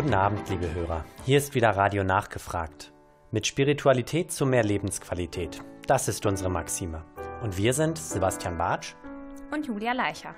Guten 0.00 0.14
Abend, 0.14 0.48
liebe 0.48 0.72
Hörer. 0.72 1.04
Hier 1.24 1.38
ist 1.38 1.56
wieder 1.56 1.70
Radio 1.70 2.04
Nachgefragt. 2.04 2.92
Mit 3.32 3.48
Spiritualität 3.48 4.30
zu 4.30 4.46
mehr 4.46 4.62
Lebensqualität. 4.62 5.60
Das 5.88 6.06
ist 6.06 6.24
unsere 6.24 6.48
Maxime. 6.48 7.04
Und 7.42 7.56
wir 7.56 7.72
sind 7.72 7.98
Sebastian 7.98 8.56
Bartsch 8.56 8.94
und 9.50 9.66
Julia 9.66 9.92
Leicher. 9.94 10.36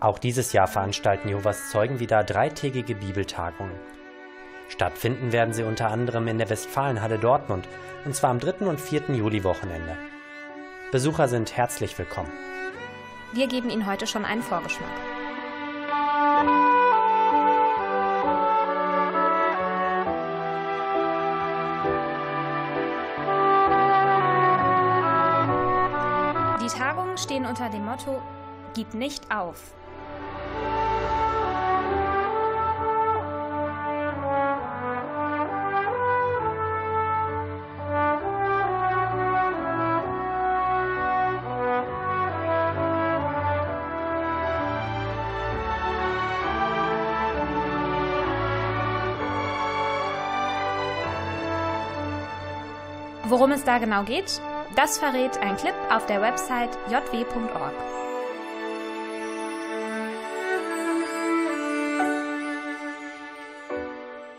Auch 0.00 0.18
dieses 0.18 0.54
Jahr 0.54 0.68
veranstalten 0.68 1.28
Jehovas 1.28 1.68
Zeugen 1.68 2.00
wieder 2.00 2.24
dreitägige 2.24 2.94
Bibeltagungen. 2.94 3.99
Stattfinden 4.80 5.30
werden 5.30 5.52
sie 5.52 5.62
unter 5.62 5.90
anderem 5.90 6.26
in 6.26 6.38
der 6.38 6.48
Westfalenhalle 6.48 7.18
Dortmund, 7.18 7.68
und 8.06 8.16
zwar 8.16 8.30
am 8.30 8.40
3. 8.40 8.64
und 8.64 8.80
4. 8.80 9.10
Juli-Wochenende. 9.10 9.94
Besucher 10.90 11.28
sind 11.28 11.54
herzlich 11.54 11.98
willkommen. 11.98 12.32
Wir 13.34 13.46
geben 13.46 13.68
Ihnen 13.68 13.84
heute 13.84 14.06
schon 14.06 14.24
einen 14.24 14.40
Vorgeschmack. 14.40 14.88
Die 26.62 26.68
Tagungen 26.68 27.18
stehen 27.18 27.44
unter 27.44 27.68
dem 27.68 27.84
Motto 27.84 28.22
Gib 28.72 28.94
nicht 28.94 29.30
auf. 29.30 29.74
Worum 53.40 53.52
es 53.52 53.64
da 53.64 53.78
genau 53.78 54.04
geht, 54.04 54.38
das 54.76 54.98
verrät 54.98 55.38
ein 55.38 55.56
Clip 55.56 55.72
auf 55.88 56.04
der 56.04 56.20
Website 56.20 56.76
jw.org. 56.90 57.72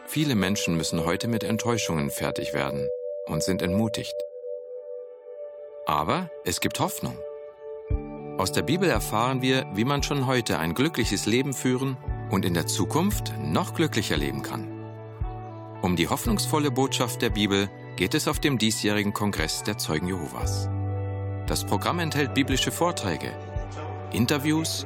Viele 0.06 0.36
Menschen 0.36 0.78
müssen 0.78 1.04
heute 1.04 1.28
mit 1.28 1.44
Enttäuschungen 1.44 2.12
fertig 2.12 2.54
werden 2.54 2.88
und 3.26 3.42
sind 3.42 3.64
entmutigt. 3.64 4.14
Aber 5.88 6.30
es 6.46 6.60
gibt 6.60 6.80
Hoffnung. 6.80 7.18
Aus 8.38 8.52
der 8.52 8.62
Bibel 8.62 8.88
erfahren 8.88 9.42
wir, 9.42 9.66
wie 9.74 9.84
man 9.84 10.04
schon 10.04 10.28
heute 10.28 10.60
ein 10.60 10.76
glückliches 10.76 11.26
Leben 11.26 11.56
führen 11.56 11.98
und 12.30 12.46
in 12.46 12.54
der 12.54 12.68
Zukunft 12.68 13.34
noch 13.40 13.74
glücklicher 13.74 14.18
leben 14.18 14.44
kann. 14.44 14.68
Um 15.82 15.96
die 15.96 16.08
hoffnungsvolle 16.08 16.70
Botschaft 16.70 17.24
der 17.24 17.32
Bibel 17.32 17.68
geht 17.96 18.14
es 18.14 18.28
auf 18.28 18.40
dem 18.40 18.58
diesjährigen 18.58 19.14
Kongress 19.14 19.64
der 19.64 19.78
Zeugen 19.78 20.08
Jehovas. 20.08 20.70
Das 21.48 21.66
Programm 21.66 22.00
enthält 22.00 22.34
biblische 22.34 22.72
Vorträge, 22.72 23.32
Interviews, 24.12 24.86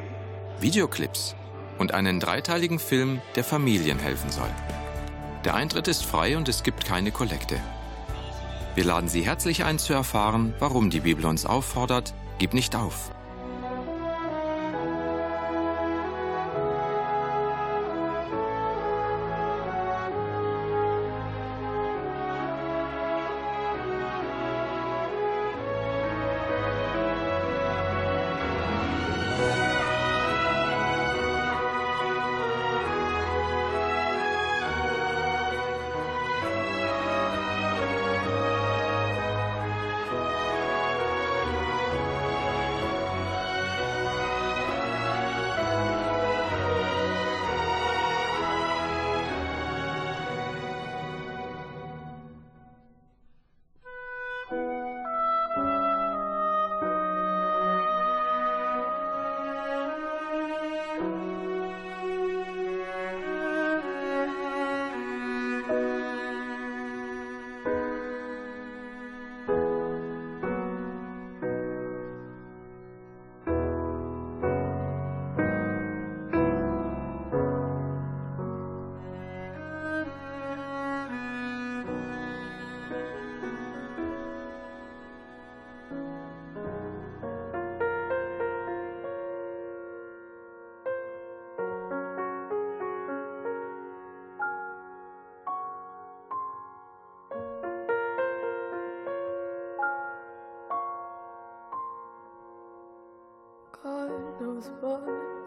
Videoclips 0.60 1.36
und 1.78 1.94
einen 1.94 2.20
dreiteiligen 2.20 2.80
Film, 2.80 3.22
der 3.36 3.44
Familien 3.44 4.00
helfen 4.00 4.32
soll. 4.32 4.50
Der 5.44 5.56
Eintritt 5.56 5.88
ist 5.88 6.06
frei 6.06 6.38
und 6.38 6.50
es 6.50 6.64
gibt 6.64 6.86
keine 6.86 7.12
Kollekte. 7.12 7.60
Wir 8.74 8.84
laden 8.84 9.08
Sie 9.08 9.22
herzlich 9.22 9.64
ein 9.64 9.80
zu 9.80 9.94
erfahren, 9.94 10.54
warum 10.60 10.90
die 10.90 11.00
Bibel 11.00 11.26
uns 11.26 11.46
auffordert, 11.46 12.14
gib 12.40 12.54
nicht 12.54 12.76
auf. 12.76 13.15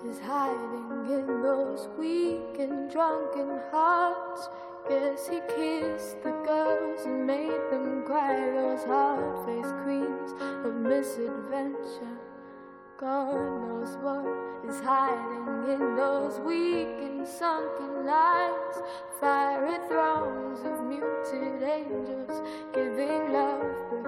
Is 0.09 0.19
hiding 0.21 1.11
in 1.11 1.43
those 1.43 1.89
weak 1.99 2.59
and 2.59 2.91
drunken 2.91 3.61
hearts. 3.71 4.49
Guess 4.89 5.29
he 5.29 5.41
kissed 5.55 6.23
the 6.23 6.31
girls 6.47 7.05
and 7.05 7.27
made 7.27 7.61
them 7.71 8.05
cry, 8.07 8.51
those 8.53 8.85
hard 8.85 9.45
faced 9.45 9.75
queens 9.85 10.33
of 10.65 10.75
misadventure. 10.77 12.17
God 12.99 13.35
knows 13.35 13.97
what 13.99 14.27
is 14.67 14.81
hiding 14.81 15.75
in 15.75 15.97
those 15.97 16.41
weak 16.41 16.97
and 17.03 17.27
sunken 17.27 18.07
lines. 18.07 18.77
Fiery 19.21 19.77
thrones 19.89 20.61
of 20.61 20.87
muted 20.87 21.63
angels 21.63 22.43
giving 22.73 23.33
love 23.33 24.08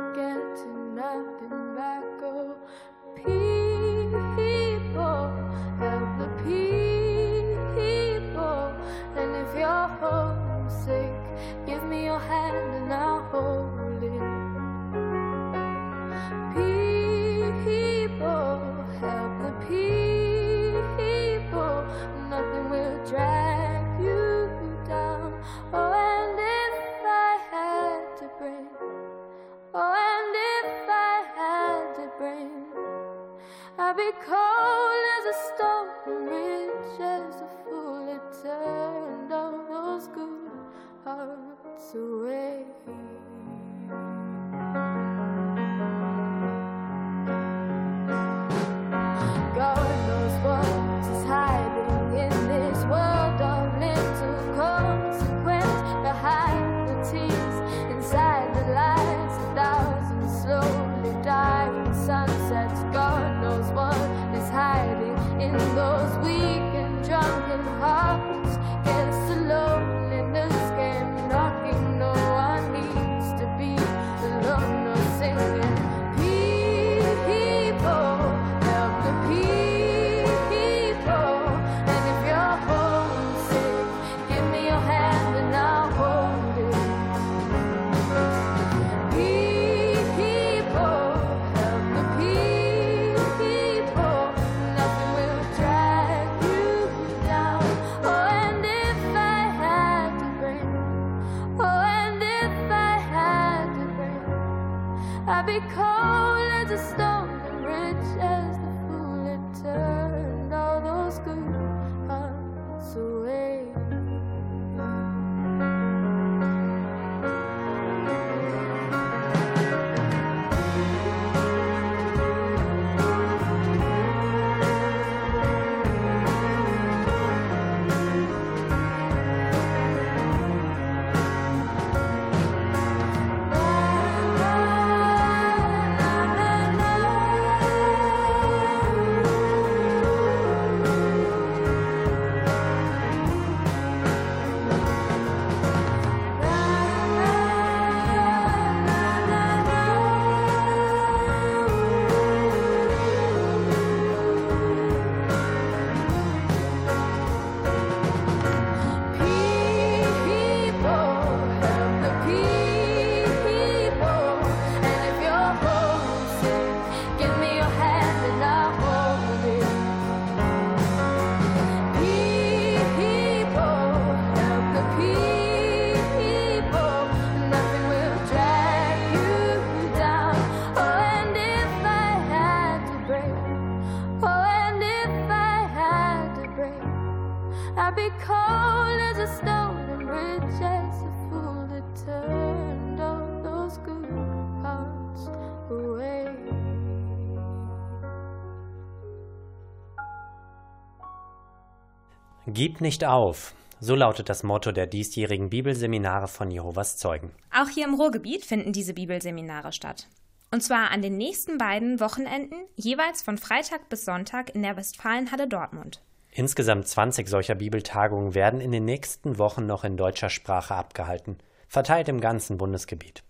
Gib 202.61 202.83
nicht 202.83 203.07
auf. 203.07 203.55
So 203.81 203.95
lautet 203.95 204.29
das 204.29 204.43
Motto 204.43 204.71
der 204.71 204.87
diesjährigen 204.87 205.49
Bibelseminare 205.49 206.29
von 206.29 206.51
Jehovas 206.51 206.99
Zeugen. 206.99 207.31
Auch 207.51 207.71
hier 207.71 207.87
im 207.87 207.95
Ruhrgebiet 207.95 208.45
finden 208.45 208.75
diese 208.75 208.93
Bibelseminare 208.93 209.73
statt. 209.73 210.09
Und 210.53 210.63
zwar 210.63 210.91
an 210.91 211.01
den 211.01 211.17
nächsten 211.17 211.57
beiden 211.57 212.01
Wochenenden, 212.01 212.59
jeweils 212.77 213.23
von 213.23 213.39
Freitag 213.39 213.89
bis 213.89 214.05
Sonntag 214.05 214.55
in 214.55 214.61
der 214.61 214.77
Westfalenhalle 214.77 215.49
Dortmund. 215.49 216.03
Insgesamt 216.33 216.87
20 216.87 217.29
solcher 217.29 217.55
Bibeltagungen 217.55 218.35
werden 218.35 218.61
in 218.61 218.73
den 218.73 218.85
nächsten 218.85 219.39
Wochen 219.39 219.65
noch 219.65 219.83
in 219.83 219.97
deutscher 219.97 220.29
Sprache 220.29 220.75
abgehalten, 220.75 221.39
verteilt 221.67 222.11
im 222.11 222.21
ganzen 222.21 222.59
Bundesgebiet. 222.59 223.23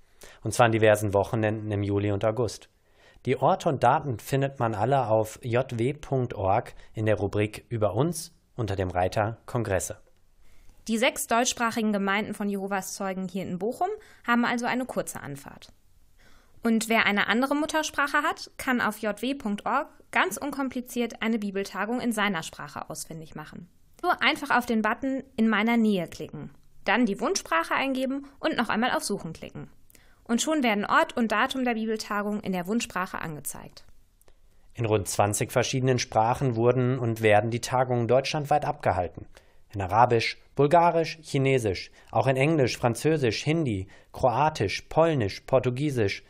Und 0.43 0.55
zwar 0.55 0.67
an 0.67 0.73
diversen 0.73 1.15
Wochenenden 1.15 1.71
im 1.71 1.85
Juli 1.85 2.11
und 2.11 2.25
August. 2.25 2.69
Die 3.26 3.37
Orte 3.37 3.69
und 3.69 3.85
Daten 3.85 4.19
findet 4.19 4.59
man 4.59 4.75
alle 4.75 5.06
auf 5.06 5.38
jw.org 5.44 6.75
in 6.94 7.06
der 7.06 7.15
Rubrik 7.15 7.65
Über 7.69 7.94
uns 7.94 8.35
unter 8.61 8.77
dem 8.77 8.91
Reiter 8.91 9.39
Kongresse. 9.47 9.97
Die 10.87 10.99
sechs 10.99 11.27
deutschsprachigen 11.27 11.93
Gemeinden 11.93 12.35
von 12.35 12.49
Jehovas 12.49 12.95
Zeugen 12.95 13.27
hier 13.27 13.43
in 13.43 13.59
Bochum 13.59 13.89
haben 14.27 14.45
also 14.45 14.67
eine 14.67 14.85
kurze 14.85 15.21
Anfahrt. 15.21 15.73
Und 16.62 16.89
wer 16.89 17.07
eine 17.07 17.27
andere 17.27 17.57
Muttersprache 17.57 18.19
hat, 18.19 18.51
kann 18.59 18.81
auf 18.81 18.99
jw.org 18.99 19.89
ganz 20.12 20.37
unkompliziert 20.37 21.23
eine 21.23 21.38
Bibeltagung 21.38 22.00
in 22.00 22.12
seiner 22.12 22.43
Sprache 22.43 22.90
ausfindig 22.90 23.35
machen. 23.35 23.69
So 24.02 24.09
einfach 24.21 24.57
auf 24.57 24.67
den 24.67 24.83
Button 24.83 25.23
In 25.37 25.49
meiner 25.49 25.76
Nähe 25.76 26.07
klicken, 26.07 26.50
dann 26.85 27.07
die 27.07 27.21
Wunschsprache 27.21 27.75
eingeben 27.75 28.26
und 28.38 28.57
noch 28.57 28.69
einmal 28.69 28.93
auf 28.93 29.05
Suchen 29.05 29.33
klicken. 29.33 29.71
Und 30.25 30.43
schon 30.43 30.62
werden 30.62 30.85
Ort 30.85 31.17
und 31.17 31.33
Datum 31.33 31.64
der 31.64 31.75
Bibeltagung 31.75 32.40
in 32.40 32.52
der 32.52 32.67
Wunschsprache 32.67 33.21
angezeigt. 33.21 33.85
In 34.75 34.87
rund 34.87 35.09
20 35.09 35.53
verschiedenen 35.53 35.99
Sprachen 35.99 36.57
wurden 36.57 36.99
und 36.99 37.23
werden 37.23 37.50
die 37.50 37.61
Tagungen 37.61 38.09
deutschlandweit 38.09 38.65
abgehalten. 38.65 39.27
In 39.73 39.81
Arabisch, 39.81 40.39
Bulgarisch, 40.55 41.19
Chinesisch, 41.23 41.91
auch 42.11 42.27
in 42.27 42.37
Englisch, 42.37 42.77
Französisch, 42.77 43.45
Hindi, 43.45 43.89
Kroatisch, 44.12 44.83
Polnisch, 44.83 45.41
Portugiesisch, 45.43 46.25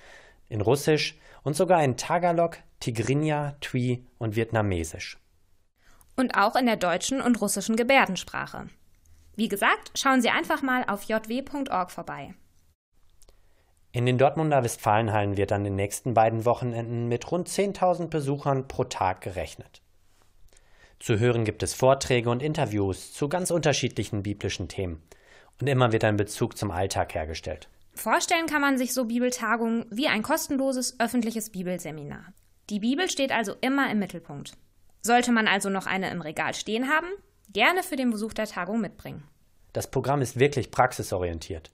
in 0.48 0.60
Russisch 0.60 1.18
und 1.42 1.56
sogar 1.56 1.82
in 1.82 1.96
Tagalog, 1.96 2.58
Tigrinya, 2.80 3.56
Twi 3.60 4.04
und 4.18 4.36
Vietnamesisch. 4.36 5.18
Und 6.16 6.36
auch 6.36 6.56
in 6.56 6.66
der 6.66 6.76
deutschen 6.76 7.20
und 7.20 7.40
russischen 7.40 7.76
Gebärdensprache. 7.76 8.68
Wie 9.36 9.48
gesagt, 9.48 9.92
schauen 9.94 10.20
Sie 10.20 10.28
einfach 10.28 10.60
mal 10.60 10.84
auf 10.86 11.04
jw.org 11.04 11.90
vorbei. 11.90 12.34
In 13.92 14.06
den 14.06 14.18
Dortmunder 14.18 14.62
Westfalenhallen 14.62 15.36
wird 15.36 15.50
an 15.50 15.64
den 15.64 15.74
nächsten 15.74 16.14
beiden 16.14 16.44
Wochenenden 16.44 17.08
mit 17.08 17.30
rund 17.32 17.48
10.000 17.48 18.06
Besuchern 18.06 18.68
pro 18.68 18.84
Tag 18.84 19.20
gerechnet. 19.20 19.82
Zu 21.00 21.18
hören 21.18 21.44
gibt 21.44 21.64
es 21.64 21.74
Vorträge 21.74 22.30
und 22.30 22.40
Interviews 22.40 23.12
zu 23.12 23.28
ganz 23.28 23.50
unterschiedlichen 23.50 24.22
biblischen 24.22 24.68
Themen. 24.68 25.02
Und 25.60 25.66
immer 25.66 25.90
wird 25.90 26.04
ein 26.04 26.16
Bezug 26.16 26.56
zum 26.56 26.70
Alltag 26.70 27.14
hergestellt. 27.14 27.68
Vorstellen 27.94 28.46
kann 28.46 28.60
man 28.60 28.78
sich 28.78 28.94
so 28.94 29.06
Bibeltagungen 29.06 29.86
wie 29.90 30.06
ein 30.06 30.22
kostenloses 30.22 31.00
öffentliches 31.00 31.50
Bibelseminar. 31.50 32.32
Die 32.70 32.78
Bibel 32.78 33.10
steht 33.10 33.32
also 33.32 33.54
immer 33.60 33.90
im 33.90 33.98
Mittelpunkt. 33.98 34.52
Sollte 35.02 35.32
man 35.32 35.48
also 35.48 35.68
noch 35.68 35.86
eine 35.86 36.10
im 36.10 36.20
Regal 36.20 36.54
stehen 36.54 36.88
haben, 36.88 37.08
gerne 37.52 37.82
für 37.82 37.96
den 37.96 38.10
Besuch 38.10 38.34
der 38.34 38.46
Tagung 38.46 38.80
mitbringen. 38.80 39.24
Das 39.72 39.90
Programm 39.90 40.22
ist 40.22 40.38
wirklich 40.38 40.70
praxisorientiert 40.70 41.70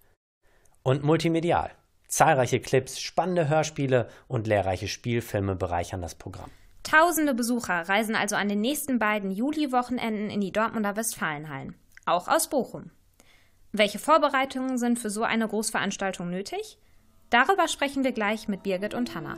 und 0.82 1.04
multimedial. 1.04 1.72
Zahlreiche 2.16 2.60
Clips, 2.60 2.98
spannende 2.98 3.46
Hörspiele 3.50 4.08
und 4.26 4.46
lehrreiche 4.46 4.88
Spielfilme 4.88 5.54
bereichern 5.54 6.00
das 6.00 6.14
Programm. 6.14 6.50
Tausende 6.82 7.34
Besucher 7.34 7.90
reisen 7.90 8.14
also 8.14 8.36
an 8.36 8.48
den 8.48 8.62
nächsten 8.62 8.98
beiden 8.98 9.30
Juli-Wochenenden 9.30 10.30
in 10.30 10.40
die 10.40 10.50
Dortmunder 10.50 10.96
Westfalenhallen, 10.96 11.74
auch 12.06 12.26
aus 12.26 12.48
Bochum. 12.48 12.90
Welche 13.72 13.98
Vorbereitungen 13.98 14.78
sind 14.78 14.98
für 14.98 15.10
so 15.10 15.24
eine 15.24 15.46
Großveranstaltung 15.46 16.30
nötig? 16.30 16.78
Darüber 17.28 17.68
sprechen 17.68 18.02
wir 18.02 18.12
gleich 18.12 18.48
mit 18.48 18.62
Birgit 18.62 18.94
und 18.94 19.14
Hanna. 19.14 19.36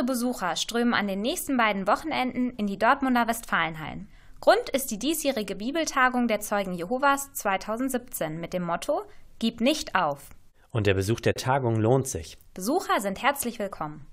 Tausende 0.00 0.12
Besucher 0.12 0.56
strömen 0.56 0.94
an 0.94 1.08
den 1.08 1.20
nächsten 1.20 1.58
beiden 1.58 1.86
Wochenenden 1.86 2.54
in 2.56 2.66
die 2.66 2.78
Dortmunder 2.78 3.28
Westfalenhallen. 3.28 4.08
Grund 4.40 4.70
ist 4.72 4.90
die 4.90 4.98
diesjährige 4.98 5.54
Bibeltagung 5.54 6.26
der 6.26 6.40
Zeugen 6.40 6.72
Jehovas 6.72 7.34
2017 7.34 8.40
mit 8.40 8.54
dem 8.54 8.62
Motto 8.62 9.02
Gib 9.38 9.60
nicht 9.60 9.94
auf. 9.94 10.30
Und 10.70 10.86
der 10.86 10.94
Besuch 10.94 11.20
der 11.20 11.34
Tagung 11.34 11.76
lohnt 11.76 12.08
sich. 12.08 12.38
Besucher 12.54 13.00
sind 13.00 13.22
herzlich 13.22 13.58
willkommen. 13.58 14.06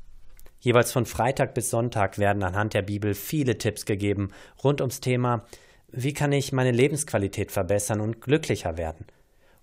Jeweils 0.59 0.91
von 0.91 1.05
Freitag 1.05 1.53
bis 1.53 1.69
Sonntag 1.69 2.17
werden 2.17 2.43
anhand 2.43 2.73
der 2.73 2.81
Bibel 2.81 3.13
viele 3.13 3.57
Tipps 3.57 3.85
gegeben 3.85 4.33
rund 4.61 4.81
ums 4.81 4.99
Thema, 4.99 5.45
wie 5.87 6.13
kann 6.13 6.33
ich 6.33 6.51
meine 6.51 6.71
Lebensqualität 6.71 7.49
verbessern 7.49 8.01
und 8.01 8.19
glücklicher 8.19 8.77
werden. 8.77 9.05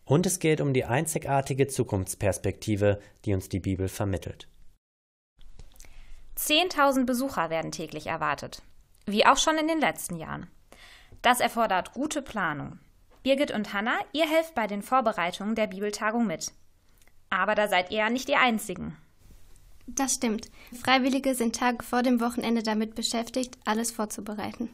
Und 0.07 0.25
es 0.25 0.39
geht 0.39 0.63
um 0.63 0.73
die 0.73 0.87
einzigartige 0.87 1.67
Zukunftsperspektive, 1.67 2.99
die 3.27 3.35
uns 3.35 3.51
die 3.51 3.61
Bibel 3.61 3.89
vermittelt. 3.89 4.49
10.000 6.45 7.07
Besucher 7.07 7.49
werden 7.49 7.73
täglich 7.73 8.07
erwartet, 8.07 8.63
wie 9.07 9.25
auch 9.25 9.39
schon 9.39 9.57
in 9.57 9.67
den 9.67 9.81
letzten 9.81 10.17
Jahren. 10.17 10.47
Das 11.23 11.41
erfordert 11.41 11.95
gute 11.95 12.21
Planung. 12.21 12.79
Birgit 13.23 13.51
und 13.51 13.73
Hanna, 13.73 13.95
ihr 14.13 14.29
helft 14.29 14.55
bei 14.55 14.67
den 14.67 14.83
Vorbereitungen 14.83 15.55
der 15.55 15.69
Bibeltagung 15.69 16.27
mit. 16.27 16.53
Aber 17.31 17.55
da 17.55 17.67
seid 17.69 17.91
ihr 17.91 17.99
ja 17.99 18.11
nicht 18.11 18.29
die 18.29 18.37
Einzigen. 18.37 18.95
Das 19.87 20.15
stimmt. 20.15 20.51
Freiwillige 20.79 21.35
sind 21.35 21.57
Tage 21.57 21.83
vor 21.83 22.03
dem 22.03 22.21
Wochenende 22.21 22.63
damit 22.63 22.95
beschäftigt, 22.95 23.57
alles 23.65 23.91
vorzubereiten. 23.91 24.69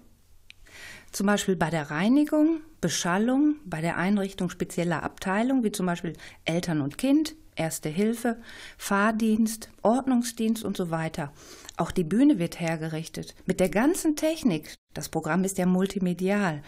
Zum 1.12 1.26
Beispiel 1.28 1.54
bei 1.54 1.70
der 1.70 1.92
Reinigung, 1.92 2.60
Beschallung, 2.80 3.56
bei 3.64 3.80
der 3.80 3.96
Einrichtung 3.96 4.50
spezieller 4.50 5.04
Abteilungen, 5.04 5.62
wie 5.62 5.72
zum 5.72 5.86
Beispiel 5.86 6.16
Eltern 6.44 6.80
und 6.80 6.98
Kind, 6.98 7.36
Erste 7.56 7.88
Hilfe, 7.88 8.40
Fahrdienst, 8.78 9.70
Ordnungsdienst 9.82 10.64
und 10.64 10.76
so 10.76 10.90
weiter. 10.90 11.32
Auch 11.76 11.90
die 11.90 12.04
Bühne 12.04 12.38
wird 12.38 12.60
hergerichtet 12.60 13.34
mit 13.46 13.60
der 13.60 13.68
ganzen 13.68 14.16
Technik. 14.16 14.74
Das 14.94 15.08
Programm 15.08 15.44
ist 15.44 15.58
ja 15.58 15.66
multimedial. 15.66 16.62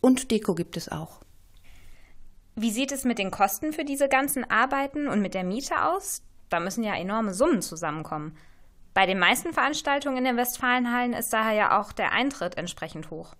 Und 0.00 0.30
Deko 0.30 0.54
gibt 0.54 0.76
es 0.76 0.88
auch. 0.88 1.20
Wie 2.54 2.70
sieht 2.70 2.92
es 2.92 3.04
mit 3.04 3.18
den 3.18 3.30
Kosten 3.30 3.72
für 3.72 3.84
diese 3.84 4.08
ganzen 4.08 4.48
Arbeiten 4.50 5.06
und 5.06 5.20
mit 5.20 5.34
der 5.34 5.44
Miete 5.44 5.84
aus? 5.84 6.22
Da 6.48 6.60
müssen 6.60 6.82
ja 6.82 6.94
enorme 6.94 7.34
Summen 7.34 7.62
zusammenkommen. 7.62 8.36
Bei 8.94 9.06
den 9.06 9.18
meisten 9.18 9.52
Veranstaltungen 9.52 10.18
in 10.18 10.24
den 10.24 10.36
Westfalenhallen 10.36 11.12
ist 11.12 11.32
daher 11.32 11.52
ja 11.52 11.80
auch 11.80 11.92
der 11.92 12.10
Eintritt 12.10 12.56
entsprechend 12.56 13.10
hoch. 13.10 13.34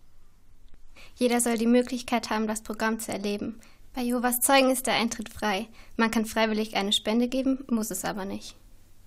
Jeder 1.17 1.41
soll 1.41 1.59
die 1.59 1.67
Möglichkeit 1.67 2.31
haben, 2.31 2.47
das 2.47 2.63
Programm 2.63 3.01
zu 3.01 3.11
erleben. 3.11 3.61
Bei 3.99 4.05
Jehovas 4.05 4.39
Zeugen 4.39 4.71
ist 4.71 4.87
der 4.87 4.95
Eintritt 4.95 5.29
frei. 5.29 5.67
Man 5.97 6.13
kann 6.13 6.25
freiwillig 6.25 6.77
eine 6.77 6.93
Spende 6.93 7.27
geben, 7.27 7.65
muss 7.69 7.91
es 7.91 8.05
aber 8.05 8.25
nicht. 8.25 8.55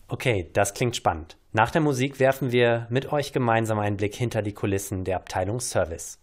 Okay, 0.09 0.49
das 0.51 0.73
klingt 0.73 0.97
spannend. 0.97 1.37
Nach 1.53 1.71
der 1.71 1.79
Musik 1.79 2.19
werfen 2.19 2.51
wir 2.51 2.87
mit 2.89 3.13
euch 3.13 3.31
gemeinsam 3.31 3.79
einen 3.79 3.95
Blick 3.95 4.13
hinter 4.13 4.41
die 4.41 4.51
Kulissen 4.51 5.05
der 5.05 5.15
Abteilung 5.15 5.61
Service. 5.61 6.19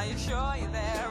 Are 0.00 0.06
you 0.06 0.16
sure 0.16 0.54
you're 0.58 0.66
there? 0.70 1.09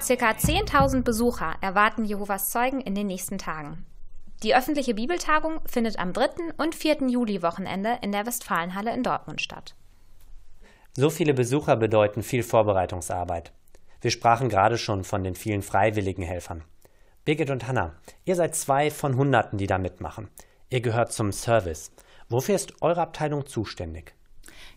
Circa 0.00 0.30
10.000 0.30 1.02
Besucher 1.02 1.56
erwarten 1.60 2.04
Jehovas 2.04 2.50
Zeugen 2.50 2.80
in 2.80 2.94
den 2.94 3.08
nächsten 3.08 3.36
Tagen. 3.36 3.84
Die 4.44 4.54
öffentliche 4.54 4.94
Bibeltagung 4.94 5.60
findet 5.66 5.98
am 5.98 6.12
3. 6.12 6.54
und 6.56 6.76
4. 6.76 7.08
Juli-Wochenende 7.08 7.98
in 8.02 8.12
der 8.12 8.24
Westfalenhalle 8.24 8.94
in 8.94 9.02
Dortmund 9.02 9.40
statt. 9.40 9.74
So 10.96 11.10
viele 11.10 11.34
Besucher 11.34 11.76
bedeuten 11.76 12.22
viel 12.22 12.44
Vorbereitungsarbeit. 12.44 13.52
Wir 14.00 14.12
sprachen 14.12 14.48
gerade 14.48 14.78
schon 14.78 15.02
von 15.02 15.24
den 15.24 15.34
vielen 15.34 15.62
freiwilligen 15.62 16.22
Helfern. 16.22 16.62
Birgit 17.24 17.50
und 17.50 17.66
Hanna, 17.66 17.94
ihr 18.24 18.36
seid 18.36 18.54
zwei 18.54 18.92
von 18.92 19.16
Hunderten, 19.16 19.58
die 19.58 19.66
da 19.66 19.78
mitmachen. 19.78 20.28
Ihr 20.70 20.80
gehört 20.80 21.12
zum 21.12 21.32
Service. 21.32 21.90
Wofür 22.28 22.54
ist 22.54 22.80
eure 22.82 23.00
Abteilung 23.00 23.46
zuständig? 23.46 24.14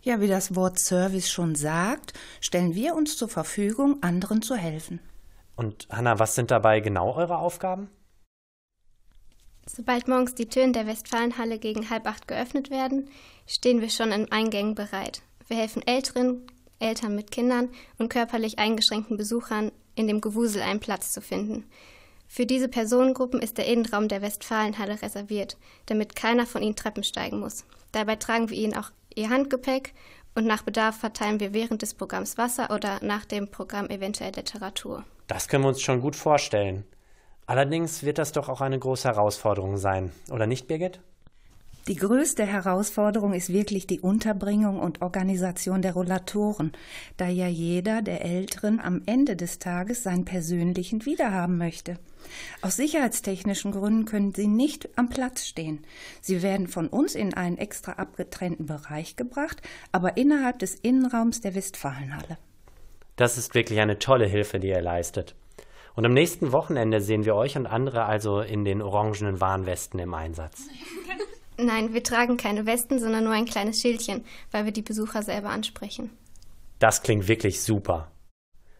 Ja, 0.02 0.20
wie 0.20 0.28
das 0.28 0.56
Wort 0.56 0.80
Service 0.80 1.30
schon 1.30 1.54
sagt, 1.54 2.14
stellen 2.40 2.74
wir 2.74 2.96
uns 2.96 3.18
zur 3.18 3.30
Verfügung, 3.30 4.02
anderen 4.02 4.42
zu 4.42 4.56
helfen. 4.56 5.00
Und 5.62 5.88
Hanna, 5.91 6.17
was 6.17 6.34
sind 6.34 6.50
dabei 6.50 6.80
genau 6.80 7.13
eure 7.13 7.38
Aufgaben? 7.38 7.88
Sobald 9.67 10.08
morgens 10.08 10.34
die 10.34 10.47
Türen 10.47 10.74
der 10.74 10.88
Westfalenhalle 10.88 11.60
gegen 11.60 11.91
halb 11.91 12.08
acht 12.08 12.28
geöffnet 12.28 12.71
werden, 12.71 13.10
stehen 13.45 13.80
wir 13.80 13.91
schon 13.91 14.12
in 14.12 14.32
Eingängen 14.32 14.74
bereit. 14.74 15.21
Wir 15.47 15.58
helfen 15.58 15.86
Älteren, 15.86 16.47
Eltern 16.80 17.13
mit 17.13 17.30
Kindern 17.30 17.69
und 18.00 18.10
körperlich 18.10 18.58
eingeschränkten 18.58 19.17
Besuchern, 19.17 19.71
in 19.93 20.08
dem 20.08 20.19
Gewusel 20.19 20.63
einen 20.63 20.80
Platz 20.80 21.13
zu 21.13 21.21
finden. 21.21 21.69
Für 22.28 22.47
diese 22.47 22.67
Personengruppen 22.67 23.39
ist 23.39 23.60
der 23.60 23.67
Innenraum 23.67 24.08
der 24.08 24.24
Westfalenhalle 24.24 25.00
reserviert, 25.04 25.58
damit 25.86 26.15
keiner 26.15 26.47
von 26.47 26.63
ihnen 26.63 26.76
Treppen 26.76 27.04
steigen 27.04 27.39
muss. 27.39 27.65
Dabei 27.91 28.15
tragen 28.15 28.50
wir 28.50 28.58
ihnen 28.58 28.76
auch 28.76 28.89
ihr 29.13 29.30
Handgepäck 29.30 29.93
und 30.34 30.47
nach 30.47 30.63
Bedarf 30.63 30.97
verteilen 30.97 31.39
wir 31.39 31.54
während 31.54 31.84
des 31.84 31.93
Programms 31.93 32.39
Wasser 32.39 32.74
oder 32.74 32.97
nach 33.04 33.26
dem 33.26 33.52
Programm 33.52 33.91
eventuell 33.91 34.34
Literatur. 34.36 35.06
Das 35.32 35.48
können 35.48 35.63
wir 35.63 35.70
uns 35.70 35.82
schon 35.82 36.02
gut 36.02 36.17
vorstellen. 36.17 36.84
Allerdings 37.46 38.04
wird 38.04 38.17
das 38.17 38.34
doch 38.34 38.50
auch 38.50 38.60
eine 38.60 38.78
große 38.78 39.08
Herausforderung 39.08 39.78
sein, 39.78 40.12
oder 40.30 40.46
nicht, 40.46 40.67
Birgit? 40.67 41.00
Die 41.88 41.96
größte 41.96 42.46
Herausforderung 42.46 43.32
ist 43.32 43.48
wirklich 43.48 43.88
die 43.88 44.02
Unterbringung 44.02 44.78
und 44.78 45.02
Organisation 45.02 45.82
der 45.82 45.94
Rollatoren, 45.94 46.74
da 47.15 47.30
ja 47.30 47.48
jeder 47.48 48.02
der 48.02 48.26
Älteren 48.26 48.82
am 48.82 49.04
Ende 49.06 49.38
des 49.38 49.58
Tages 49.58 50.04
seinen 50.04 50.26
persönlichen 50.26 51.06
wiederhaben 51.06 51.58
möchte. 51.58 51.98
Aus 52.62 52.76
sicherheitstechnischen 52.76 53.72
Gründen 53.72 54.04
können 54.04 54.34
sie 54.34 54.48
nicht 54.48 54.89
am 54.98 55.08
Platz 55.08 55.46
stehen. 55.46 55.86
Sie 56.20 56.41
werden 56.41 56.67
von 56.67 56.89
uns 56.89 57.15
in 57.15 57.34
einen 57.36 57.58
extra 57.58 57.94
abgetrennten 57.94 58.65
Bereich 58.65 59.15
gebracht, 59.15 59.62
aber 59.94 60.17
innerhalb 60.17 60.60
des 60.60 60.76
Innenraums 60.76 61.39
der 61.39 61.56
Westfalenhalle. 61.56 62.38
Das 63.22 63.38
ist 63.38 63.54
wirklich 63.54 63.80
eine 63.80 64.00
tolle 64.00 64.26
Hilfe, 64.26 64.60
die 64.60 64.70
ihr 64.70 64.82
leistet. 64.82 65.36
Und 65.94 66.08
am 66.08 66.12
nächsten 66.12 66.52
Wochenende 66.52 67.02
sehen 67.02 67.24
wir 67.24 67.36
euch 67.36 67.56
und 67.56 67.68
andere 67.68 68.06
also 68.06 68.42
in 68.42 68.66
den 68.66 68.82
orangenen 68.82 69.40
Warnwesten 69.40 70.00
im 70.00 70.16
Einsatz. 70.16 70.64
Nein, 71.58 71.94
wir 71.94 72.02
tragen 72.02 72.38
keine 72.38 72.66
Westen, 72.66 72.98
sondern 72.98 73.26
nur 73.26 73.34
ein 73.34 73.46
kleines 73.46 73.80
Schildchen, 73.80 74.26
weil 74.50 74.66
wir 74.66 74.72
die 74.72 74.82
Besucher 74.82 75.22
selber 75.22 75.50
ansprechen. 75.50 76.10
Das 76.80 77.04
klingt 77.04 77.28
wirklich 77.28 77.62
super. 77.62 78.10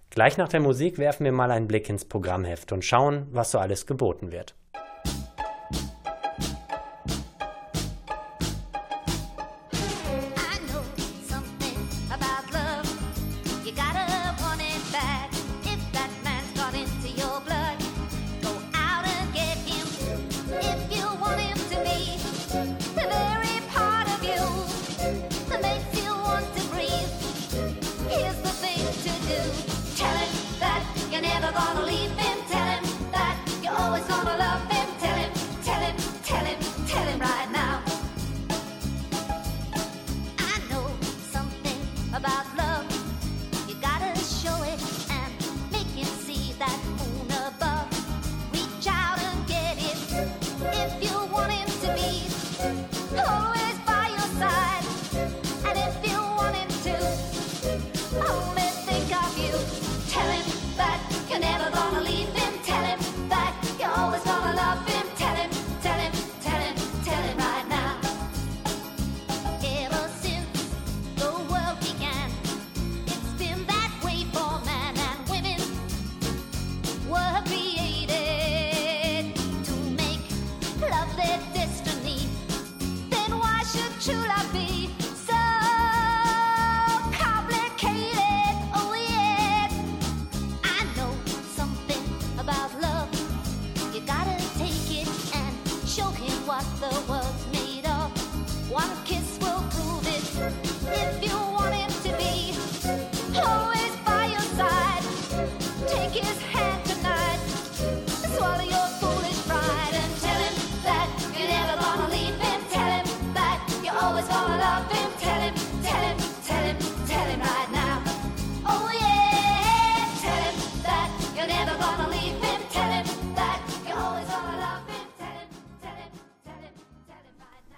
Gleich 0.10 0.38
nach 0.38 0.50
der 0.50 0.62
Musik 0.62 0.98
werfen 0.98 1.24
wir 1.24 1.34
mal 1.34 1.52
einen 1.52 1.68
Blick 1.68 1.88
ins 1.88 2.06
Programmheft 2.06 2.72
und 2.72 2.84
schauen, 2.84 3.28
was 3.30 3.52
so 3.52 3.60
alles 3.60 3.86
geboten 3.86 4.32
wird. 4.32 4.56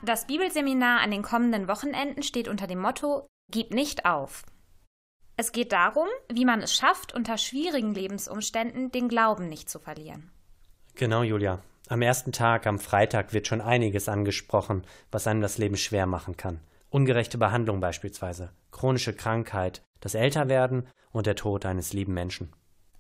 Das 0.06 0.28
Bibelseminar 0.28 1.00
an 1.00 1.12
den 1.12 1.22
kommenden 1.22 1.70
Wochenenden 1.70 2.24
steht 2.24 2.50
unter 2.50 2.68
dem 2.68 2.80
Motto 2.80 3.26
Gib 3.50 3.74
nicht 3.74 4.06
auf. 4.06 4.44
Es 5.38 5.54
geht 5.54 5.72
darum, 5.72 6.08
wie 6.30 6.44
man 6.44 6.62
es 6.62 6.74
schafft, 6.74 7.14
unter 7.14 7.38
schwierigen 7.38 7.94
Lebensumständen 7.94 8.92
den 8.92 9.08
Glauben 9.08 9.48
nicht 9.48 9.70
zu 9.70 9.80
verlieren. 9.80 10.30
Genau, 10.96 11.24
Julia. 11.24 11.60
Am 11.88 12.02
ersten 12.02 12.34
Tag, 12.34 12.68
am 12.68 12.80
Freitag, 12.80 13.32
wird 13.32 13.48
schon 13.48 13.62
einiges 13.62 14.10
angesprochen, 14.10 14.84
was 15.10 15.26
einem 15.26 15.40
das 15.40 15.58
Leben 15.58 15.78
schwer 15.78 16.06
machen 16.06 16.36
kann. 16.36 16.60
Ungerechte 16.90 17.38
Behandlung 17.38 17.80
beispielsweise, 17.80 18.52
chronische 18.72 19.14
Krankheit, 19.14 19.84
das 20.02 20.16
Älterwerden 20.16 20.86
und 21.14 21.28
der 21.28 21.38
Tod 21.38 21.66
eines 21.66 21.94
lieben 21.94 22.14
Menschen. 22.14 22.52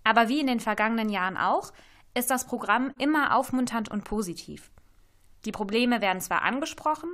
Aber 0.05 0.29
wie 0.29 0.39
in 0.39 0.47
den 0.47 0.61
vergangenen 0.61 1.09
Jahren 1.09 1.35
auch, 1.35 1.73
ist 2.13 2.31
das 2.31 2.47
Programm 2.47 2.93
immer 2.97 3.35
aufmunternd 3.35 3.91
und 3.91 4.05
positiv. 4.05 4.71
Die 5.45 5.51
Probleme 5.51 6.01
werden 6.01 6.21
zwar 6.21 6.43
angesprochen, 6.43 7.10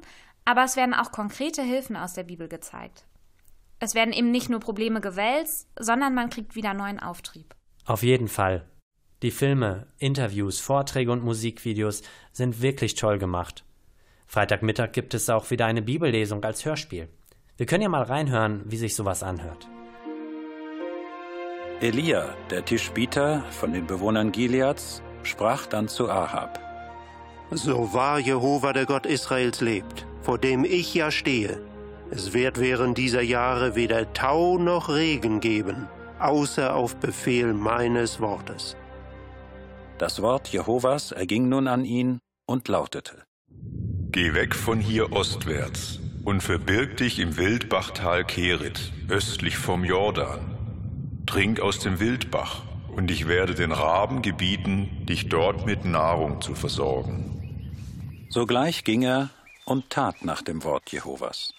aber 0.45 0.63
es 0.63 0.75
werden 0.75 0.93
auch 0.93 1.11
konkrete 1.11 1.61
Hilfen 1.61 1.95
aus 1.95 2.13
der 2.13 2.23
Bibel 2.23 2.47
gezeigt. 2.47 3.05
Es 3.79 3.95
werden 3.95 4.13
eben 4.13 4.31
nicht 4.31 4.49
nur 4.49 4.59
Probleme 4.59 5.01
gewälzt, 5.01 5.69
sondern 5.79 6.13
man 6.13 6.29
kriegt 6.29 6.55
wieder 6.55 6.73
neuen 6.73 6.99
Auftrieb. 6.99 7.55
Auf 7.85 8.03
jeden 8.03 8.27
Fall. 8.27 8.65
Die 9.21 9.31
Filme, 9.31 9.87
Interviews, 9.97 10.59
Vorträge 10.59 11.11
und 11.11 11.23
Musikvideos 11.23 12.03
sind 12.31 12.61
wirklich 12.61 12.95
toll 12.95 13.17
gemacht. 13.17 13.65
Freitagmittag 14.27 14.91
gibt 14.91 15.13
es 15.13 15.29
auch 15.29 15.49
wieder 15.49 15.65
eine 15.65 15.81
Bibellesung 15.81 16.43
als 16.43 16.63
Hörspiel. 16.65 17.09
Wir 17.57 17.65
können 17.65 17.83
ja 17.83 17.89
mal 17.89 18.03
reinhören, 18.03 18.63
wie 18.65 18.77
sich 18.77 18.95
sowas 18.95 19.23
anhört. 19.23 19.67
Elia, 21.81 22.35
der 22.49 22.63
Tischbieter 22.63 23.43
von 23.51 23.73
den 23.73 23.87
Bewohnern 23.87 24.31
Gileads, 24.31 25.01
sprach 25.23 25.65
dann 25.65 25.87
zu 25.87 26.09
Ahab. 26.09 26.68
So 27.51 27.93
wahr 27.93 28.19
Jehova, 28.19 28.73
der 28.73 28.85
Gott 28.85 29.05
Israels, 29.05 29.59
lebt, 29.61 30.05
vor 30.21 30.37
dem 30.37 30.63
ich 30.63 30.93
ja 30.93 31.09
stehe, 31.09 31.59
es 32.11 32.33
wird 32.33 32.59
während 32.59 32.97
dieser 32.97 33.21
Jahre 33.21 33.75
weder 33.75 34.13
Tau 34.13 34.57
noch 34.57 34.89
Regen 34.89 35.39
geben, 35.39 35.87
außer 36.19 36.75
auf 36.75 36.95
Befehl 36.95 37.53
meines 37.53 38.19
Wortes. 38.19 38.75
Das 39.97 40.21
Wort 40.21 40.47
Jehovas 40.47 41.11
erging 41.11 41.49
nun 41.49 41.67
an 41.67 41.85
ihn 41.85 42.19
und 42.47 42.67
lautete: 42.67 43.23
Geh 44.11 44.33
weg 44.33 44.55
von 44.55 44.79
hier 44.79 45.11
ostwärts 45.11 45.99
und 46.23 46.41
verbirg 46.41 46.97
dich 46.97 47.19
im 47.19 47.37
Wildbachtal 47.37 48.25
Kerit, 48.25 48.91
östlich 49.07 49.57
vom 49.57 49.83
Jordan. 49.83 50.39
Trink 51.25 51.59
aus 51.59 51.79
dem 51.79 51.99
Wildbach, 51.99 52.63
und 52.95 53.11
ich 53.11 53.27
werde 53.27 53.53
den 53.53 53.71
Raben 53.71 54.21
gebieten, 54.21 55.05
dich 55.07 55.29
dort 55.29 55.65
mit 55.65 55.85
Nahrung 55.85 56.41
zu 56.41 56.55
versorgen. 56.55 57.38
Sogleich 58.31 58.83
ging 58.83 59.01
er 59.01 59.31
und 59.65 59.89
tat 59.89 60.23
nach 60.23 60.43
dem 60.43 60.63
Wort 60.63 60.91
Jehovas 60.91 61.51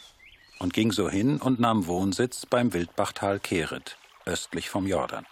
und 0.61 0.73
ging 0.73 0.93
so 0.93 1.11
hin 1.11 1.39
und 1.41 1.59
nahm 1.59 1.89
Wohnsitz 1.89 2.47
beim 2.47 2.73
Wildbachtal 2.73 3.41
Kerit, 3.41 3.99
östlich 4.25 4.71
vom 4.71 4.87
Jordan. 4.87 5.27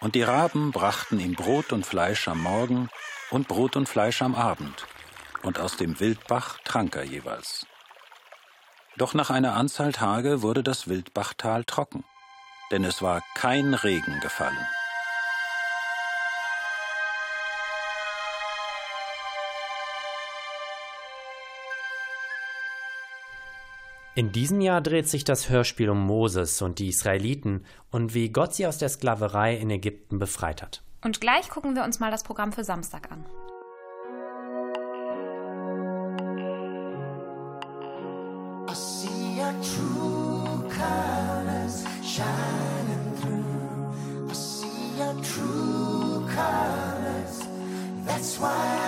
Und 0.00 0.14
die 0.14 0.22
Raben 0.22 0.70
brachten 0.70 1.18
ihm 1.18 1.34
Brot 1.34 1.72
und 1.72 1.84
Fleisch 1.84 2.28
am 2.28 2.40
Morgen 2.42 2.90
und 3.30 3.48
Brot 3.48 3.74
und 3.74 3.88
Fleisch 3.88 4.22
am 4.22 4.36
Abend, 4.36 4.86
und 5.42 5.58
aus 5.58 5.76
dem 5.76 5.98
Wildbach 5.98 6.58
trank 6.64 6.94
er 6.94 7.04
jeweils. 7.04 7.66
Doch 8.96 9.14
nach 9.14 9.30
einer 9.30 9.56
Anzahl 9.56 9.92
Tage 9.92 10.42
wurde 10.42 10.62
das 10.62 10.86
Wildbachtal 10.86 11.64
trocken, 11.64 12.04
denn 12.70 12.84
es 12.84 13.02
war 13.02 13.20
kein 13.34 13.74
Regen 13.74 14.20
gefallen. 14.20 14.66
In 24.16 24.32
diesem 24.32 24.60
Jahr 24.60 24.80
dreht 24.80 25.08
sich 25.08 25.22
das 25.22 25.48
Hörspiel 25.48 25.88
um 25.88 26.04
Moses 26.04 26.60
und 26.62 26.80
die 26.80 26.88
Israeliten 26.88 27.64
und 27.92 28.12
wie 28.12 28.30
Gott 28.30 28.54
sie 28.54 28.66
aus 28.66 28.76
der 28.76 28.88
Sklaverei 28.88 29.56
in 29.56 29.70
Ägypten 29.70 30.18
befreit 30.18 30.62
hat. 30.62 30.82
Und 31.02 31.20
gleich 31.20 31.48
gucken 31.48 31.76
wir 31.76 31.84
uns 31.84 32.00
mal 32.00 32.10
das 32.10 32.24
Programm 32.24 32.52
für 32.52 32.64
Samstag 32.64 33.10
an. 33.12 33.24
I 38.68 38.74
see 38.74 39.40
your 39.40 39.54
true 39.62 40.68
colors 40.68 41.84
shining 42.02 43.14
through. 43.20 44.28
I 44.28 44.34
see 44.34 44.98
your 44.98 45.14
true 45.22 46.26
colors. 46.34 47.40
That's 48.06 48.38
why 48.38 48.79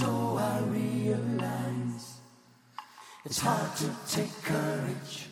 no, 0.00 0.38
I 0.38 0.58
realize 0.60 2.18
it's 3.24 3.40
hard 3.40 3.76
to 3.76 3.90
take 4.08 4.32
courage 4.42 5.28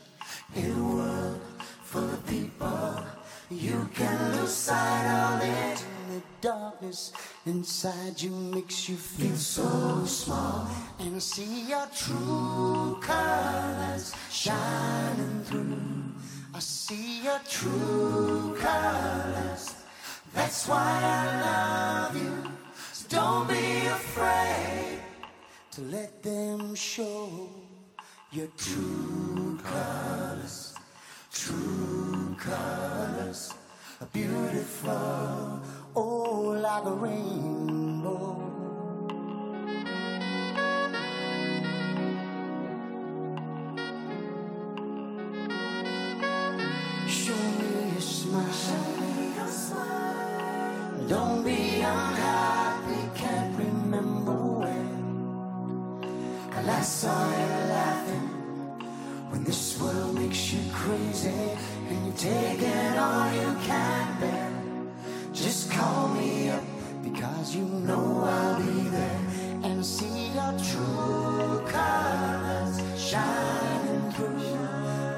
in 0.55 0.71
a 0.73 0.85
world 0.95 1.41
full 1.83 2.05
of 2.05 2.27
people. 2.27 3.05
You 3.51 3.89
can 3.95 4.33
lose 4.37 4.55
sight 4.55 5.07
of 5.07 5.43
it. 5.43 5.85
The 6.11 6.23
darkness 6.41 7.13
inside 7.45 8.21
you 8.21 8.31
makes 8.31 8.89
you 8.89 8.97
feel 8.97 9.37
so 9.37 10.05
small. 10.07 10.69
And 11.01 11.23
see 11.23 11.69
your 11.69 11.87
true 11.95 12.99
colors 13.01 14.15
shining 14.31 15.43
through. 15.45 15.79
I 16.55 16.61
see 16.61 17.25
your 17.25 17.41
true 17.49 18.57
colors. 18.59 19.75
That's 20.35 20.67
why 20.69 21.01
I 21.03 22.09
love 22.11 22.17
you. 22.17 22.52
Don't 23.13 23.47
be 23.47 23.87
afraid 23.87 24.99
to 25.73 25.81
let 25.83 26.23
them 26.23 26.75
show 26.75 27.29
your 28.31 28.49
true 28.57 29.61
colors. 29.63 30.75
True 31.31 32.35
colors 32.41 33.53
beautiful. 34.13 35.61
Oh, 35.95 36.59
like 36.61 36.85
a 36.85 36.91
rainbow. 36.91 37.62
Crazy 60.93 61.31
and 61.89 62.07
you're 62.07 62.17
taking 62.17 62.99
all 62.99 63.33
you 63.33 63.51
can 63.67 64.21
bear. 64.21 64.53
Just 65.33 65.71
call 65.71 66.09
me 66.09 66.51
up 66.51 66.63
because 67.03 67.57
you 67.57 67.65
know 67.65 68.25
I'll 68.25 68.59
be 68.61 68.89
there 68.97 69.21
and 69.65 69.85
see 69.85 70.29
your 70.39 70.55
true 70.69 71.65
colors 71.67 72.75
shining 73.09 74.05
through. 74.13 74.59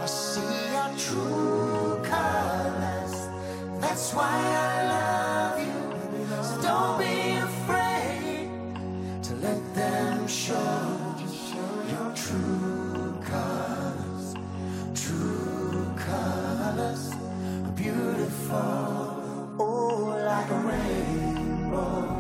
I 0.05 0.07
see 0.07 0.55
your 0.77 0.91
true 1.07 2.01
colors. 2.05 3.15
That's 3.81 4.15
why 4.15 4.37
I 4.69 4.77
love 4.95 5.57
you. 5.67 5.81
So 6.49 6.55
don't 6.69 6.99
be 6.99 7.17
afraid 7.51 8.49
to 9.27 9.35
let 9.47 9.75
them 9.75 10.29
show 10.29 10.71
your 11.91 12.15
true 12.15 12.74
beautiful. 18.55 19.57
Oh, 19.61 20.25
like 20.27 20.51
a 20.51 20.55
rainbow. 20.55 22.14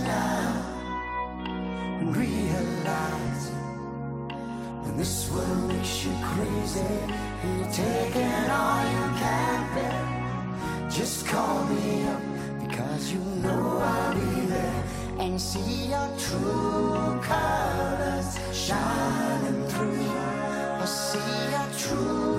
Now 0.00 0.68
and 2.00 2.16
realize 2.16 3.44
when 4.82 4.96
this 4.96 5.30
world 5.30 5.68
makes 5.68 6.04
you 6.04 6.12
crazy 6.22 6.80
and 7.42 7.58
you're 7.58 7.72
taking 7.72 8.50
all 8.50 8.82
you 8.94 9.04
can 9.22 9.60
bear. 9.74 10.88
Just 10.90 11.26
call 11.26 11.64
me 11.66 12.04
up 12.04 12.22
because 12.64 13.12
you 13.12 13.20
know 13.42 13.78
I'll 13.78 14.14
be 14.14 14.46
there 14.46 14.84
and 15.18 15.40
see 15.40 15.88
your 15.94 16.08
true 16.18 17.20
colors 17.22 18.30
shining 18.52 19.64
through. 19.68 20.10
I'll 20.80 20.86
see 20.86 21.30
your 21.54 21.68
true 21.78 22.37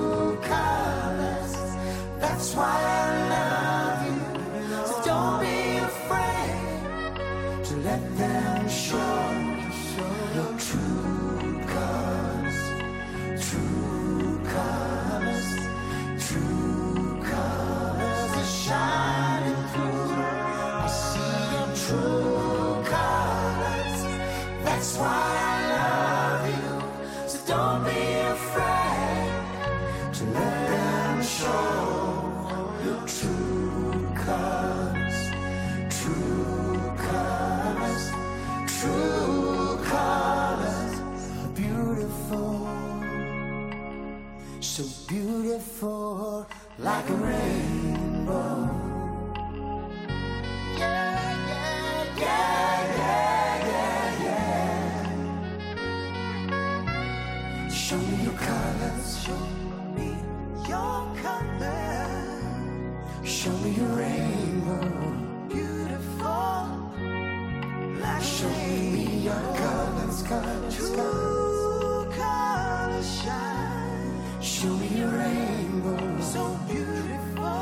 show 68.38 68.50
me 68.94 69.06
your 69.28 69.44
colors, 69.58 70.24
colors, 70.24 70.76
True 70.76 72.06
colors 72.16 73.10
shine. 73.22 74.42
Show 74.42 74.74
me 74.82 74.88
your 75.00 75.10
rainbow, 75.10 76.22
so 76.22 76.44
beautiful. 76.68 77.60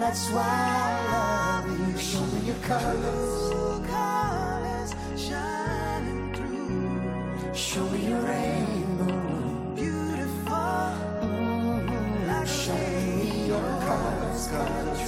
That's 0.00 0.28
why 0.30 0.42
I 0.44 1.64
love 1.64 1.88
you. 1.88 1.96
Show 1.98 2.24
me 2.32 2.40
your 2.50 2.60
colors, 2.70 3.50
True 3.50 3.80
colors 3.94 4.90
shining 5.16 6.34
through. 6.34 7.54
Show 7.54 7.88
me 7.90 8.00
your 8.10 8.20
rainbow, 8.20 9.74
beautiful. 9.74 10.76
Mm-hmm. 11.24 12.26
Like 12.28 12.46
show 12.46 12.76
me 13.16 13.46
your 13.52 13.70
colors, 13.88 14.42
colors, 14.52 15.02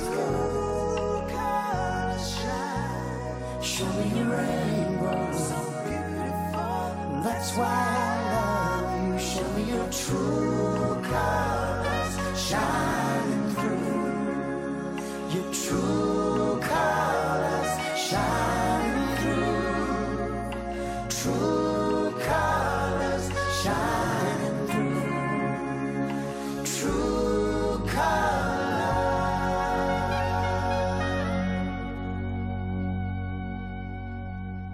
colors 1.32 2.24
shine. 2.38 3.62
Show 3.62 3.88
me 3.98 4.06
your 4.18 4.28
rainbow. 4.36 4.91
That's 7.42 7.56
why 7.56 7.66
I 7.66 8.22
love 8.34 8.86
you. 9.02 9.18
Show 9.18 9.48
me 9.56 9.62
your 9.64 9.88
true 9.90 10.94
colors 11.02 12.14
shining 12.38 13.46
through. 13.58 14.94
Your 15.34 15.48
true 15.52 16.60
colors 16.62 17.72
shining 17.98 19.10
through. 19.18 19.74
True 21.18 22.14
colors 22.28 23.26
shining 23.64 24.58
through. 24.70 25.02
True 26.64 27.12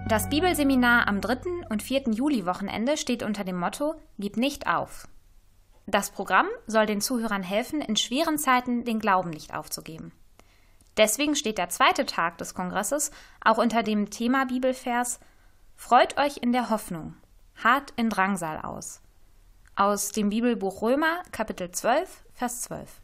Das 0.09 0.29
Bibelseminar 0.31 1.07
am 1.07 1.21
3. 1.21 1.58
und 1.69 1.83
4. 1.83 2.11
Juli-Wochenende 2.13 2.97
steht 2.97 3.23
unter 3.23 3.45
dem 3.45 3.59
Motto 3.59 3.95
Gib 4.19 4.37
nicht 4.37 4.67
auf. 4.67 5.09
Das 5.87 6.11
Programm 6.11 6.47
soll 6.67 6.87
den 6.87 7.01
Zuhörern 7.01 7.43
helfen, 7.43 7.81
in 7.81 7.97
schweren 7.97 8.39
Zeiten 8.39 8.85
den 8.85 8.99
Glauben 8.99 9.31
nicht 9.31 9.55
aufzugeben. 9.55 10.13
Deswegen 10.99 11.37
steht 11.37 11.59
der 11.59 11.69
zweite 11.69 12.05
Tag 12.07 12.39
des 12.39 12.55
Kongresses 12.55 13.11
auch 13.43 13.59
unter 13.59 13.83
dem 13.83 14.11
Thema 14.11 14.47
Bibelvers 14.47 15.21
Freut 15.77 16.19
euch 16.19 16.39
in 16.39 16.53
der 16.53 16.71
Hoffnung, 16.71 17.15
hart 17.63 17.93
in 17.95 18.11
Drangsal 18.11 18.61
aus. 18.61 19.01
Aus 19.77 20.11
dem 20.11 20.31
Bibelbuch 20.31 20.83
Römer, 20.83 21.23
Kapitel 21.31 21.71
12, 21.71 22.25
Vers 22.35 22.63
12. 22.63 23.01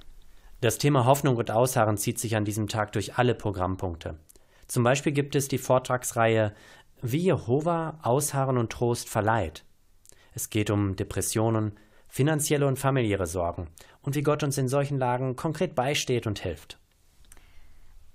Das 0.60 0.78
Thema 0.78 1.04
Hoffnung 1.04 1.36
und 1.36 1.52
Ausharren 1.52 1.96
zieht 1.96 2.18
sich 2.18 2.34
an 2.34 2.44
diesem 2.44 2.66
Tag 2.66 2.92
durch 2.92 3.16
alle 3.16 3.36
Programmpunkte. 3.36 4.18
Zum 4.66 4.82
Beispiel 4.82 5.12
gibt 5.12 5.36
es 5.36 5.46
die 5.46 5.58
Vortragsreihe 5.58 6.52
Wie 7.06 7.18
Jehova 7.18 7.98
Ausharren 8.00 8.56
und 8.56 8.72
Trost 8.72 9.10
verleiht. 9.10 9.66
Es 10.32 10.48
geht 10.48 10.70
um 10.70 10.96
Depressionen, 10.96 11.78
finanzielle 12.08 12.66
und 12.66 12.78
familiäre 12.78 13.26
Sorgen 13.26 13.68
und 14.00 14.14
wie 14.14 14.22
Gott 14.22 14.42
uns 14.42 14.56
in 14.56 14.68
solchen 14.68 14.98
Lagen 14.98 15.36
konkret 15.36 15.74
beisteht 15.74 16.26
und 16.26 16.38
hilft. 16.38 16.78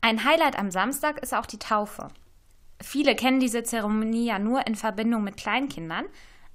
Ein 0.02 0.26
Highlight 0.26 0.58
am 0.58 0.72
Samstag 0.72 1.20
ist 1.20 1.36
auch 1.36 1.46
die 1.46 1.60
Taufe. 1.60 2.08
Viele 2.82 3.16
kennen 3.16 3.40
diese 3.40 3.62
Zeremonie 3.62 4.26
ja 4.26 4.40
nur 4.40 4.66
in 4.66 4.74
Verbindung 4.74 5.24
mit 5.24 5.38
Kleinkindern, 5.38 6.06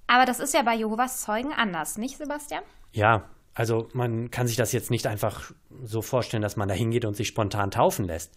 aber 0.09 0.25
das 0.25 0.41
ist 0.41 0.55
ja 0.55 0.63
bei 0.63 0.75
Jehovas 0.75 1.23
Zeugen 1.23 1.53
anders, 1.53 1.99
nicht 1.99 2.17
Sebastian? 2.17 2.65
Ja, 2.91 3.31
also 3.55 3.87
man 3.93 4.33
kann 4.33 4.49
sich 4.49 4.57
das 4.57 4.73
jetzt 4.73 4.91
nicht 4.91 5.07
einfach 5.07 5.53
so 5.85 6.03
vorstellen, 6.03 6.43
dass 6.43 6.57
man 6.57 6.69
da 6.69 6.75
hingeht 6.75 7.05
und 7.05 7.15
sich 7.15 7.29
spontan 7.29 7.71
taufen 7.71 8.07
lässt. 8.07 8.35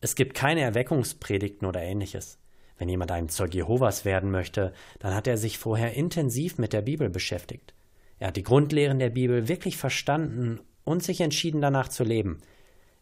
Es 0.00 0.14
gibt 0.14 0.34
keine 0.34 0.60
Erweckungspredigten 0.60 1.66
oder 1.66 1.82
ähnliches. 1.82 2.38
Wenn 2.80 2.88
jemand 2.88 3.12
ein 3.12 3.28
Zeug 3.28 3.54
Jehovas 3.54 4.06
werden 4.06 4.30
möchte, 4.30 4.72
dann 5.00 5.14
hat 5.14 5.26
er 5.26 5.36
sich 5.36 5.58
vorher 5.58 5.92
intensiv 5.92 6.56
mit 6.56 6.72
der 6.72 6.80
Bibel 6.80 7.10
beschäftigt. 7.10 7.74
Er 8.18 8.28
hat 8.28 8.36
die 8.36 8.42
Grundlehren 8.42 8.98
der 8.98 9.10
Bibel 9.10 9.48
wirklich 9.48 9.76
verstanden 9.76 10.60
und 10.84 11.02
sich 11.02 11.20
entschieden 11.20 11.60
danach 11.60 11.88
zu 11.88 12.04
leben. 12.04 12.40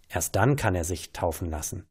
Erst 0.08 0.34
dann 0.34 0.56
kann 0.56 0.74
er 0.74 0.82
sich 0.82 1.12
taufen 1.12 1.48
lassen. 1.48 1.86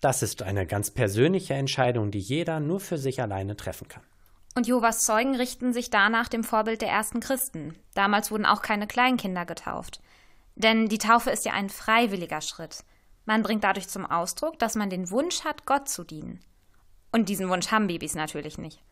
Das 0.00 0.24
ist 0.24 0.42
eine 0.42 0.66
ganz 0.66 0.90
persönliche 0.90 1.54
Entscheidung, 1.54 2.10
die 2.10 2.18
jeder 2.18 2.58
nur 2.58 2.80
für 2.80 2.98
sich 2.98 3.22
alleine 3.22 3.56
treffen 3.56 3.86
kann. 3.86 4.02
Und 4.56 4.66
Jehovas 4.66 5.04
Zeugen 5.04 5.36
richten 5.36 5.72
sich 5.72 5.90
danach 5.90 6.26
dem 6.26 6.42
Vorbild 6.42 6.82
der 6.82 6.88
ersten 6.88 7.20
Christen. 7.20 7.78
Damals 7.94 8.32
wurden 8.32 8.46
auch 8.46 8.62
keine 8.62 8.88
Kleinkinder 8.88 9.46
getauft. 9.46 10.00
Denn 10.56 10.88
die 10.88 10.98
Taufe 10.98 11.30
ist 11.30 11.44
ja 11.44 11.52
ein 11.52 11.68
freiwilliger 11.68 12.40
Schritt. 12.40 12.82
Man 13.26 13.44
bringt 13.44 13.62
dadurch 13.62 13.86
zum 13.86 14.06
Ausdruck, 14.06 14.58
dass 14.58 14.74
man 14.74 14.90
den 14.90 15.12
Wunsch 15.12 15.44
hat, 15.44 15.66
Gott 15.66 15.88
zu 15.88 16.02
dienen. 16.02 16.40
Und 17.12 17.28
diesen 17.28 17.48
Wunsch 17.48 17.70
haben 17.70 17.86
Babys 17.86 18.14
natürlich 18.14 18.58
nicht. 18.58 18.82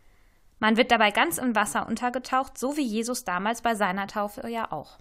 Man 0.58 0.76
wird 0.76 0.90
dabei 0.90 1.10
ganz 1.10 1.38
im 1.38 1.54
Wasser 1.54 1.86
untergetaucht, 1.86 2.56
so 2.56 2.76
wie 2.76 2.86
Jesus 2.86 3.24
damals 3.24 3.60
bei 3.60 3.74
seiner 3.74 4.06
Taufe 4.06 4.48
ja 4.48 4.72
auch. 4.72 4.98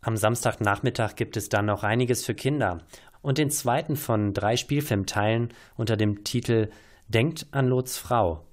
Am 0.00 0.16
Samstagnachmittag 0.16 1.16
gibt 1.16 1.36
es 1.36 1.48
dann 1.48 1.66
noch 1.66 1.82
einiges 1.82 2.24
für 2.24 2.34
Kinder 2.34 2.78
und 3.22 3.38
den 3.38 3.50
zweiten 3.50 3.96
von 3.96 4.32
drei 4.32 4.56
Spielfilmteilen 4.56 5.52
unter 5.76 5.96
dem 5.96 6.22
Titel 6.22 6.70
Denkt 7.08 7.46
an 7.50 7.66
Lots 7.66 7.98
Frau. 7.98 8.44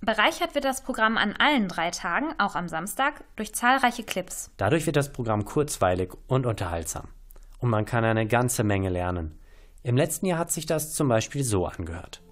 Bereichert 0.00 0.54
wird 0.54 0.64
das 0.64 0.82
Programm 0.82 1.18
an 1.18 1.34
allen 1.36 1.66
drei 1.66 1.90
Tagen, 1.90 2.32
auch 2.38 2.54
am 2.54 2.68
Samstag, 2.68 3.24
durch 3.36 3.52
zahlreiche 3.52 4.04
Clips. 4.04 4.50
Dadurch 4.56 4.86
wird 4.86 4.96
das 4.96 5.12
Programm 5.12 5.44
kurzweilig 5.44 6.12
und 6.28 6.46
unterhaltsam. 6.46 7.08
Und 7.58 7.68
man 7.68 7.84
kann 7.84 8.04
eine 8.04 8.26
ganze 8.26 8.64
Menge 8.64 8.88
lernen. 8.88 9.39
Im 9.82 9.96
letzten 9.96 10.26
Jahr 10.26 10.38
hat 10.38 10.50
sich 10.50 10.66
das 10.66 10.92
zum 10.92 11.08
Beispiel 11.08 11.42
so 11.42 11.66
angehört. 11.66 12.22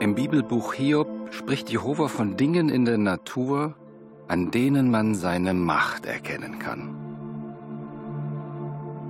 Im 0.00 0.14
Bibelbuch 0.14 0.72
Hiob 0.72 1.08
spricht 1.30 1.70
Jehova 1.70 2.08
von 2.08 2.36
Dingen 2.36 2.70
in 2.70 2.86
der 2.86 2.98
Natur, 2.98 3.76
an 4.28 4.50
denen 4.50 4.90
man 4.90 5.14
seine 5.14 5.52
Macht 5.52 6.06
erkennen 6.06 6.58
kann. 6.58 6.96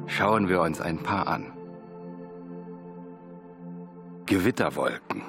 Schauen 0.06 0.48
wir 0.48 0.60
uns 0.60 0.80
ein 0.80 0.98
paar 0.98 1.28
an. 1.28 1.52
Gewitterwolken. 4.26 5.22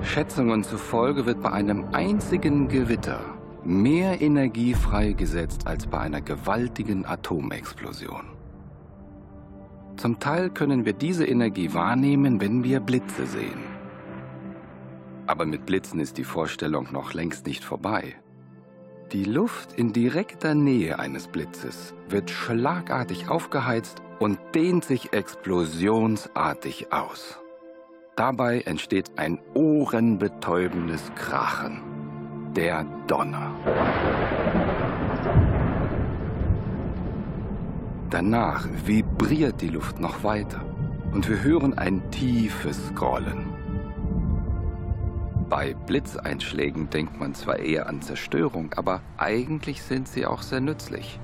Schätzungen 0.00 0.62
zufolge 0.62 1.26
wird 1.26 1.42
bei 1.42 1.50
einem 1.50 1.88
einzigen 1.92 2.68
Gewitter 2.68 3.41
mehr 3.64 4.20
Energie 4.20 4.74
freigesetzt 4.74 5.66
als 5.66 5.86
bei 5.86 5.98
einer 5.98 6.20
gewaltigen 6.20 7.06
Atomexplosion. 7.06 8.24
Zum 9.96 10.18
Teil 10.18 10.50
können 10.50 10.84
wir 10.84 10.94
diese 10.94 11.26
Energie 11.26 11.72
wahrnehmen, 11.74 12.40
wenn 12.40 12.64
wir 12.64 12.80
Blitze 12.80 13.26
sehen. 13.26 13.60
Aber 15.26 15.46
mit 15.46 15.66
Blitzen 15.66 16.00
ist 16.00 16.18
die 16.18 16.24
Vorstellung 16.24 16.88
noch 16.92 17.14
längst 17.14 17.46
nicht 17.46 17.62
vorbei. 17.62 18.16
Die 19.12 19.24
Luft 19.24 19.74
in 19.74 19.92
direkter 19.92 20.54
Nähe 20.54 20.98
eines 20.98 21.28
Blitzes 21.28 21.94
wird 22.08 22.30
schlagartig 22.30 23.28
aufgeheizt 23.28 24.02
und 24.18 24.38
dehnt 24.54 24.84
sich 24.84 25.12
explosionsartig 25.12 26.92
aus. 26.92 27.38
Dabei 28.16 28.60
entsteht 28.62 29.18
ein 29.18 29.38
ohrenbetäubendes 29.54 31.12
Krachen, 31.14 31.80
der 32.54 32.84
Donner. 33.06 33.50
Danach 38.10 38.68
vibriert 38.84 39.60
die 39.62 39.68
Luft 39.68 39.98
noch 39.98 40.22
weiter 40.22 40.60
und 41.12 41.28
wir 41.28 41.42
hören 41.42 41.76
ein 41.78 42.10
tiefes 42.10 42.94
Grollen. 42.94 43.46
Bei 45.48 45.74
Blitzeinschlägen 45.74 46.88
denkt 46.90 47.18
man 47.18 47.34
zwar 47.34 47.58
eher 47.58 47.86
an 47.86 48.00
Zerstörung, 48.02 48.72
aber 48.74 49.00
eigentlich 49.18 49.82
sind 49.82 50.08
sie 50.08 50.26
auch 50.26 50.42
sehr 50.42 50.60
nützlich. 50.60 51.20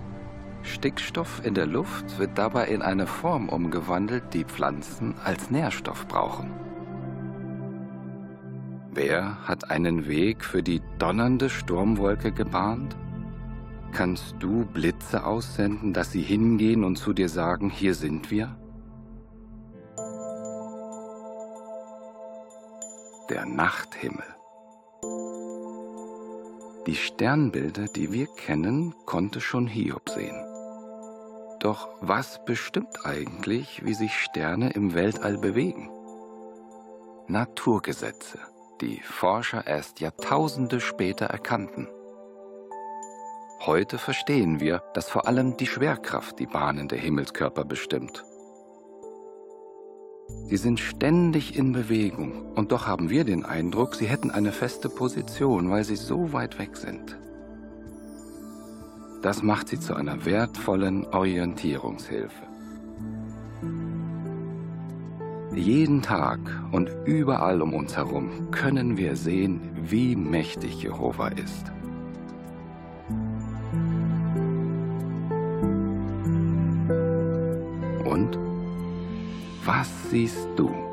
Stickstoff 0.62 1.42
in 1.44 1.54
der 1.54 1.66
Luft 1.66 2.18
wird 2.18 2.36
dabei 2.36 2.66
in 2.66 2.82
eine 2.82 3.06
Form 3.06 3.48
umgewandelt, 3.48 4.34
die 4.34 4.44
Pflanzen 4.44 5.14
als 5.24 5.50
Nährstoff 5.50 6.06
brauchen. 6.08 6.67
Wer 9.00 9.46
hat 9.46 9.70
einen 9.70 10.08
Weg 10.08 10.44
für 10.44 10.60
die 10.60 10.82
donnernde 10.98 11.50
Sturmwolke 11.50 12.32
gebahnt? 12.32 12.96
Kannst 13.92 14.34
du 14.40 14.64
Blitze 14.64 15.24
aussenden, 15.24 15.92
dass 15.92 16.10
sie 16.10 16.20
hingehen 16.20 16.82
und 16.82 16.96
zu 16.96 17.12
dir 17.12 17.28
sagen, 17.28 17.70
hier 17.70 17.94
sind 17.94 18.32
wir? 18.32 18.58
Der 23.30 23.46
Nachthimmel. 23.46 24.26
Die 26.88 26.96
Sternbilder, 26.96 27.84
die 27.84 28.12
wir 28.12 28.26
kennen, 28.26 28.96
konnte 29.06 29.40
schon 29.40 29.68
Hiob 29.68 30.08
sehen. 30.08 30.44
Doch 31.60 31.88
was 32.00 32.44
bestimmt 32.44 33.06
eigentlich, 33.06 33.84
wie 33.84 33.94
sich 33.94 34.14
Sterne 34.14 34.70
im 34.70 34.92
Weltall 34.94 35.38
bewegen? 35.38 35.88
Naturgesetze, 37.28 38.40
die 38.80 39.00
Forscher 39.00 39.66
erst 39.66 40.00
Jahrtausende 40.00 40.80
später 40.80 41.26
erkannten. 41.26 41.88
Heute 43.60 43.98
verstehen 43.98 44.60
wir, 44.60 44.82
dass 44.94 45.10
vor 45.10 45.26
allem 45.26 45.56
die 45.56 45.66
Schwerkraft 45.66 46.38
die 46.38 46.46
Bahnen 46.46 46.88
der 46.88 46.98
Himmelskörper 46.98 47.64
bestimmt. 47.64 48.24
Sie 50.44 50.56
sind 50.56 50.80
ständig 50.80 51.56
in 51.56 51.72
Bewegung 51.72 52.52
und 52.54 52.72
doch 52.72 52.86
haben 52.86 53.10
wir 53.10 53.24
den 53.24 53.44
Eindruck, 53.44 53.94
sie 53.94 54.06
hätten 54.06 54.30
eine 54.30 54.52
feste 54.52 54.88
Position, 54.88 55.70
weil 55.70 55.84
sie 55.84 55.96
so 55.96 56.32
weit 56.32 56.58
weg 56.58 56.76
sind. 56.76 57.18
Das 59.22 59.42
macht 59.42 59.68
sie 59.68 59.80
zu 59.80 59.94
einer 59.94 60.24
wertvollen 60.24 61.04
Orientierungshilfe. 61.06 62.47
Jeden 65.58 66.02
Tag 66.02 66.38
und 66.70 66.88
überall 67.04 67.60
um 67.60 67.74
uns 67.74 67.96
herum 67.96 68.52
können 68.52 68.96
wir 68.96 69.16
sehen, 69.16 69.60
wie 69.74 70.14
mächtig 70.14 70.84
Jehova 70.84 71.28
ist. 71.28 71.72
Und 78.04 78.38
was 79.64 79.88
siehst 80.10 80.46
du? 80.54 80.87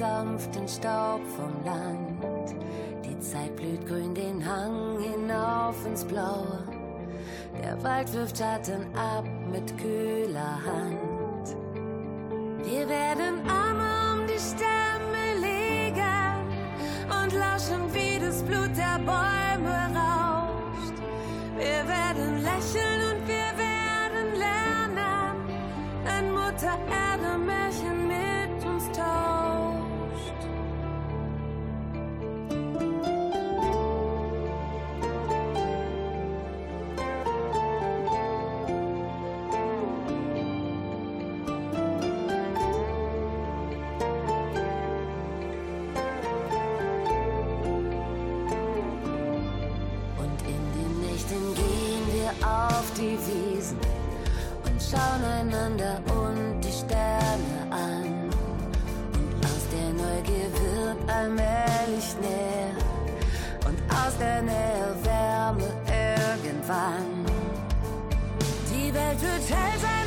Sanft 0.00 0.54
den 0.54 0.66
Staub 0.66 1.20
vom 1.36 1.52
Land. 1.62 2.56
Die 3.04 3.20
Zeit 3.20 3.54
blüht 3.54 3.86
grün 3.86 4.14
den 4.14 4.42
Hang 4.42 4.98
hinauf 4.98 5.76
ins 5.84 6.06
Blaue. 6.06 6.64
Der 7.62 7.76
Wald 7.82 8.10
wirft 8.14 8.38
Schatten 8.38 8.86
ab 8.96 9.26
mit 9.52 9.76
kühler 9.76 10.56
Hand. 10.64 11.46
Wir 12.64 12.88
werden 12.88 13.34
Arme 13.46 13.90
um 14.14 14.26
die 14.26 14.40
Stämme 14.50 15.24
legen 15.48 16.34
und 17.18 17.32
lauschen, 17.34 17.82
wie 17.92 18.18
das 18.18 18.42
Blut 18.42 18.74
der 18.84 18.98
Bäume 19.04 19.76
rauscht. 20.00 20.96
Wir 21.58 21.82
werden 21.96 22.42
lächeln 22.50 23.00
und 23.10 23.28
wir 23.28 23.50
werden 23.68 24.28
lernen, 24.46 25.36
wenn 26.06 26.32
Mutter 26.32 26.78
Erde 26.88 27.36
mit 27.36 27.69
die 53.00 53.18
Wiesen 53.26 53.78
und 54.64 54.78
schauen 54.80 55.24
einander 55.24 56.00
und 56.20 56.60
die 56.60 56.70
Sterne 56.70 57.56
an. 57.70 58.28
Und 59.16 59.44
aus 59.44 59.64
der 59.72 59.90
Neugier 59.94 60.50
wird 60.52 61.10
allmählich 61.10 62.14
näher 62.20 62.76
und 63.66 63.78
aus 63.90 64.16
der 64.18 64.42
Nähe 64.42 64.94
Wärme 65.02 65.68
irgendwann. 65.86 67.24
Die 68.70 68.92
Welt 68.92 69.20
wird 69.22 69.48
hell 69.48 69.78
sein, 69.80 69.99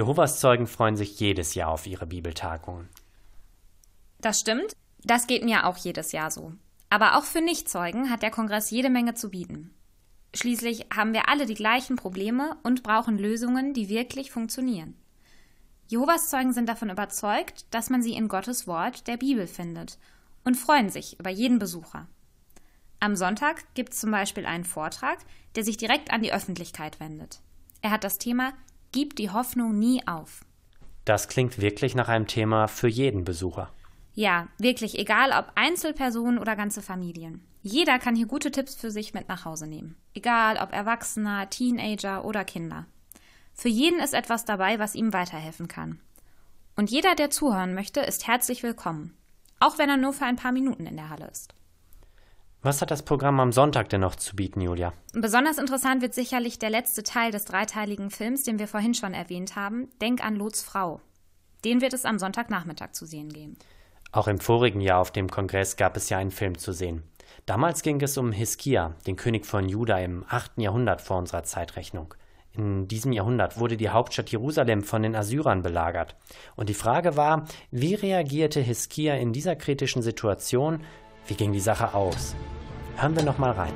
Jehovas 0.00 0.40
Zeugen 0.40 0.66
freuen 0.66 0.96
sich 0.96 1.20
jedes 1.20 1.54
Jahr 1.54 1.68
auf 1.68 1.86
ihre 1.86 2.06
Bibeltagungen. 2.06 2.88
Das 4.18 4.40
stimmt, 4.40 4.74
das 5.04 5.26
geht 5.26 5.44
mir 5.44 5.66
auch 5.66 5.76
jedes 5.76 6.12
Jahr 6.12 6.30
so. 6.30 6.54
Aber 6.88 7.18
auch 7.18 7.24
für 7.24 7.42
Nichtzeugen 7.42 8.08
hat 8.08 8.22
der 8.22 8.30
Kongress 8.30 8.70
jede 8.70 8.88
Menge 8.88 9.12
zu 9.12 9.28
bieten. 9.28 9.74
Schließlich 10.34 10.86
haben 10.96 11.12
wir 11.12 11.28
alle 11.28 11.44
die 11.44 11.52
gleichen 11.52 11.96
Probleme 11.96 12.56
und 12.62 12.82
brauchen 12.82 13.18
Lösungen, 13.18 13.74
die 13.74 13.90
wirklich 13.90 14.30
funktionieren. 14.30 14.94
Jehovas 15.86 16.30
Zeugen 16.30 16.54
sind 16.54 16.70
davon 16.70 16.88
überzeugt, 16.88 17.66
dass 17.70 17.90
man 17.90 18.02
sie 18.02 18.14
in 18.14 18.28
Gottes 18.28 18.66
Wort, 18.66 19.06
der 19.06 19.18
Bibel, 19.18 19.46
findet 19.46 19.98
und 20.44 20.54
freuen 20.54 20.88
sich 20.88 21.20
über 21.20 21.28
jeden 21.28 21.58
Besucher. 21.58 22.06
Am 23.00 23.16
Sonntag 23.16 23.64
gibt 23.74 23.92
es 23.92 24.00
zum 24.00 24.12
Beispiel 24.12 24.46
einen 24.46 24.64
Vortrag, 24.64 25.18
der 25.56 25.64
sich 25.64 25.76
direkt 25.76 26.10
an 26.10 26.22
die 26.22 26.32
Öffentlichkeit 26.32 27.00
wendet. 27.00 27.42
Er 27.82 27.90
hat 27.90 28.02
das 28.02 28.16
Thema 28.16 28.54
Gib 28.92 29.14
die 29.14 29.30
Hoffnung 29.30 29.78
nie 29.78 30.06
auf. 30.06 30.44
Das 31.04 31.28
klingt 31.28 31.60
wirklich 31.60 31.94
nach 31.94 32.08
einem 32.08 32.26
Thema 32.26 32.66
für 32.66 32.88
jeden 32.88 33.24
Besucher. 33.24 33.72
Ja, 34.14 34.48
wirklich, 34.58 34.98
egal 34.98 35.30
ob 35.30 35.52
Einzelpersonen 35.54 36.38
oder 36.38 36.56
ganze 36.56 36.82
Familien. 36.82 37.46
Jeder 37.62 37.98
kann 37.98 38.16
hier 38.16 38.26
gute 38.26 38.50
Tipps 38.50 38.74
für 38.74 38.90
sich 38.90 39.14
mit 39.14 39.28
nach 39.28 39.44
Hause 39.44 39.68
nehmen. 39.68 39.96
Egal 40.14 40.56
ob 40.56 40.72
Erwachsener, 40.72 41.48
Teenager 41.50 42.24
oder 42.24 42.44
Kinder. 42.44 42.86
Für 43.54 43.68
jeden 43.68 44.00
ist 44.00 44.14
etwas 44.14 44.44
dabei, 44.44 44.78
was 44.78 44.94
ihm 44.94 45.12
weiterhelfen 45.12 45.68
kann. 45.68 46.00
Und 46.74 46.90
jeder, 46.90 47.14
der 47.14 47.30
zuhören 47.30 47.74
möchte, 47.74 48.00
ist 48.00 48.26
herzlich 48.26 48.62
willkommen. 48.62 49.14
Auch 49.60 49.78
wenn 49.78 49.90
er 49.90 49.98
nur 49.98 50.14
für 50.14 50.24
ein 50.24 50.36
paar 50.36 50.52
Minuten 50.52 50.86
in 50.86 50.96
der 50.96 51.10
Halle 51.10 51.28
ist. 51.28 51.54
Was 52.62 52.82
hat 52.82 52.90
das 52.90 53.02
Programm 53.02 53.40
am 53.40 53.52
Sonntag 53.52 53.88
denn 53.88 54.02
noch 54.02 54.16
zu 54.16 54.36
bieten, 54.36 54.60
Julia? 54.60 54.92
Besonders 55.14 55.56
interessant 55.56 56.02
wird 56.02 56.12
sicherlich 56.12 56.58
der 56.58 56.68
letzte 56.68 57.02
Teil 57.02 57.30
des 57.30 57.46
dreiteiligen 57.46 58.10
Films, 58.10 58.42
den 58.42 58.58
wir 58.58 58.68
vorhin 58.68 58.92
schon 58.92 59.14
erwähnt 59.14 59.56
haben, 59.56 59.88
Denk 60.02 60.22
an 60.22 60.36
Lots 60.36 60.62
Frau. 60.62 61.00
Den 61.64 61.80
wird 61.80 61.94
es 61.94 62.04
am 62.04 62.18
Sonntagnachmittag 62.18 62.92
zu 62.92 63.06
sehen 63.06 63.30
geben. 63.30 63.56
Auch 64.12 64.28
im 64.28 64.38
vorigen 64.38 64.82
Jahr 64.82 65.00
auf 65.00 65.10
dem 65.10 65.30
Kongress 65.30 65.76
gab 65.76 65.96
es 65.96 66.10
ja 66.10 66.18
einen 66.18 66.30
Film 66.32 66.58
zu 66.58 66.72
sehen. 66.72 67.02
Damals 67.46 67.80
ging 67.80 67.98
es 68.02 68.18
um 68.18 68.30
Hiskia, 68.30 68.94
den 69.06 69.16
König 69.16 69.46
von 69.46 69.66
Juda 69.66 69.98
im 69.98 70.26
8. 70.28 70.58
Jahrhundert 70.58 71.00
vor 71.00 71.16
unserer 71.16 71.44
Zeitrechnung. 71.44 72.12
In 72.52 72.88
diesem 72.88 73.12
Jahrhundert 73.12 73.58
wurde 73.58 73.78
die 73.78 73.88
Hauptstadt 73.88 74.30
Jerusalem 74.30 74.82
von 74.82 75.02
den 75.02 75.16
Assyrern 75.16 75.62
belagert. 75.62 76.14
Und 76.56 76.68
die 76.68 76.74
Frage 76.74 77.16
war, 77.16 77.46
wie 77.70 77.94
reagierte 77.94 78.60
Hiskia 78.60 79.14
in 79.14 79.32
dieser 79.32 79.56
kritischen 79.56 80.02
Situation? 80.02 80.82
Wie 81.26 81.34
ging 81.34 81.52
die 81.52 81.60
Sache 81.60 81.94
aus? 81.94 82.34
Hören 82.96 83.16
wir 83.16 83.22
noch 83.22 83.38
mal 83.38 83.52
rein. 83.52 83.72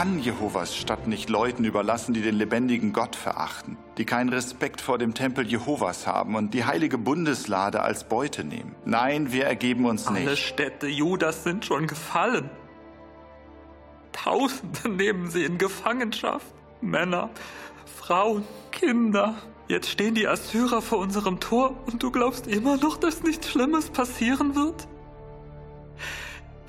Kann 0.00 0.18
Jehovas 0.18 0.74
Stadt 0.78 1.06
nicht 1.06 1.28
Leuten 1.28 1.62
überlassen, 1.62 2.14
die 2.14 2.22
den 2.22 2.36
lebendigen 2.36 2.94
Gott 2.94 3.16
verachten, 3.16 3.76
die 3.98 4.06
keinen 4.06 4.30
Respekt 4.30 4.80
vor 4.80 4.96
dem 4.96 5.12
Tempel 5.12 5.46
Jehovas 5.46 6.06
haben 6.06 6.36
und 6.36 6.54
die 6.54 6.64
heilige 6.64 6.96
Bundeslade 6.96 7.82
als 7.82 8.04
Beute 8.04 8.42
nehmen. 8.42 8.74
Nein, 8.86 9.30
wir 9.30 9.44
ergeben 9.44 9.84
uns 9.84 10.08
nicht. 10.08 10.26
Alle 10.26 10.38
Städte 10.38 10.86
Judas 10.86 11.44
sind 11.44 11.66
schon 11.66 11.86
gefallen. 11.86 12.48
Tausende 14.12 14.88
nehmen 14.88 15.28
sie 15.28 15.44
in 15.44 15.58
Gefangenschaft. 15.58 16.46
Männer, 16.80 17.28
Frauen, 17.84 18.44
Kinder. 18.70 19.34
Jetzt 19.68 19.90
stehen 19.90 20.14
die 20.14 20.26
Assyrer 20.26 20.80
vor 20.80 20.96
unserem 20.96 21.40
Tor 21.40 21.76
und 21.84 22.02
du 22.02 22.10
glaubst 22.10 22.46
immer 22.46 22.78
noch, 22.78 22.96
dass 22.96 23.22
nichts 23.22 23.50
Schlimmes 23.50 23.90
passieren 23.90 24.54
wird? 24.54 24.88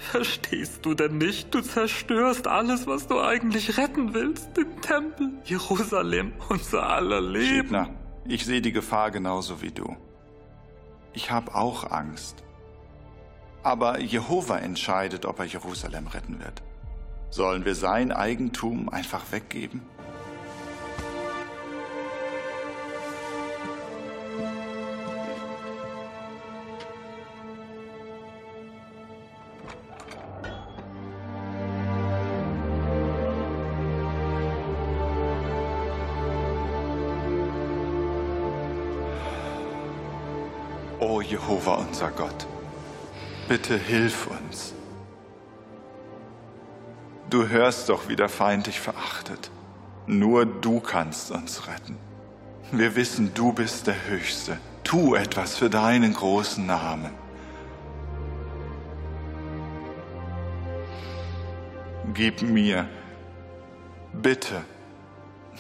Verstehst 0.02 0.84
du 0.84 0.96
denn 0.96 1.20
nicht? 1.20 1.54
Du 1.54 1.62
zerstörst 1.62 2.48
alles, 2.48 2.88
was 2.88 3.08
du 3.08 3.22
eigentlich 3.22 3.78
retten 3.78 4.14
willst. 4.16 4.58
Den 4.58 4.82
Tempel, 4.82 5.30
Jerusalem, 5.46 6.34
unser 6.50 6.90
aller 6.90 7.22
Leben. 7.22 7.46
Schiebner, 7.46 7.90
ich 8.26 8.44
sehe 8.46 8.62
die 8.62 8.72
Gefahr 8.72 9.12
genauso 9.12 9.62
wie 9.62 9.72
du. 9.72 9.96
Ich 11.14 11.30
habe 11.30 11.54
auch 11.54 11.92
Angst. 11.92 12.44
Aber 13.62 14.00
Jehova 14.00 14.58
entscheidet, 14.58 15.26
ob 15.26 15.38
er 15.40 15.46
Jerusalem 15.46 16.08
retten 16.08 16.40
wird. 16.40 16.64
Sollen 17.30 17.64
wir 17.64 17.76
sein 17.76 18.12
Eigentum 18.12 18.90
einfach 18.90 19.32
weggeben? 19.32 19.82
O 41.12 41.20
Jehova 41.20 41.74
unser 41.74 42.10
Gott, 42.10 42.48
bitte 43.50 43.78
hilf 43.78 44.28
uns. 44.28 44.74
Du 47.30 47.50
hörst 47.50 47.90
doch, 47.90 48.08
wie 48.08 48.16
der 48.16 48.30
Feind 48.30 48.68
dich 48.68 48.80
verachtet. 48.80 49.52
Nur 50.08 50.46
du 50.46 50.80
kannst 50.80 51.32
uns 51.32 51.68
retten. 51.68 51.98
Wir 52.72 52.96
wissen, 52.96 53.34
du 53.34 53.52
bist 53.52 53.88
der 53.88 54.08
Höchste. 54.08 54.58
Tu 54.86 55.16
etwas 55.16 55.58
für 55.58 55.70
deinen 55.70 56.14
großen 56.14 56.66
Namen. 56.66 57.12
Gib 62.14 62.42
mir, 62.42 62.88
bitte, 64.14 64.64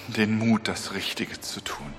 den 0.07 0.37
Mut, 0.37 0.69
das 0.69 0.93
Richtige 0.93 1.41
zu 1.41 1.59
tun. 1.59 1.93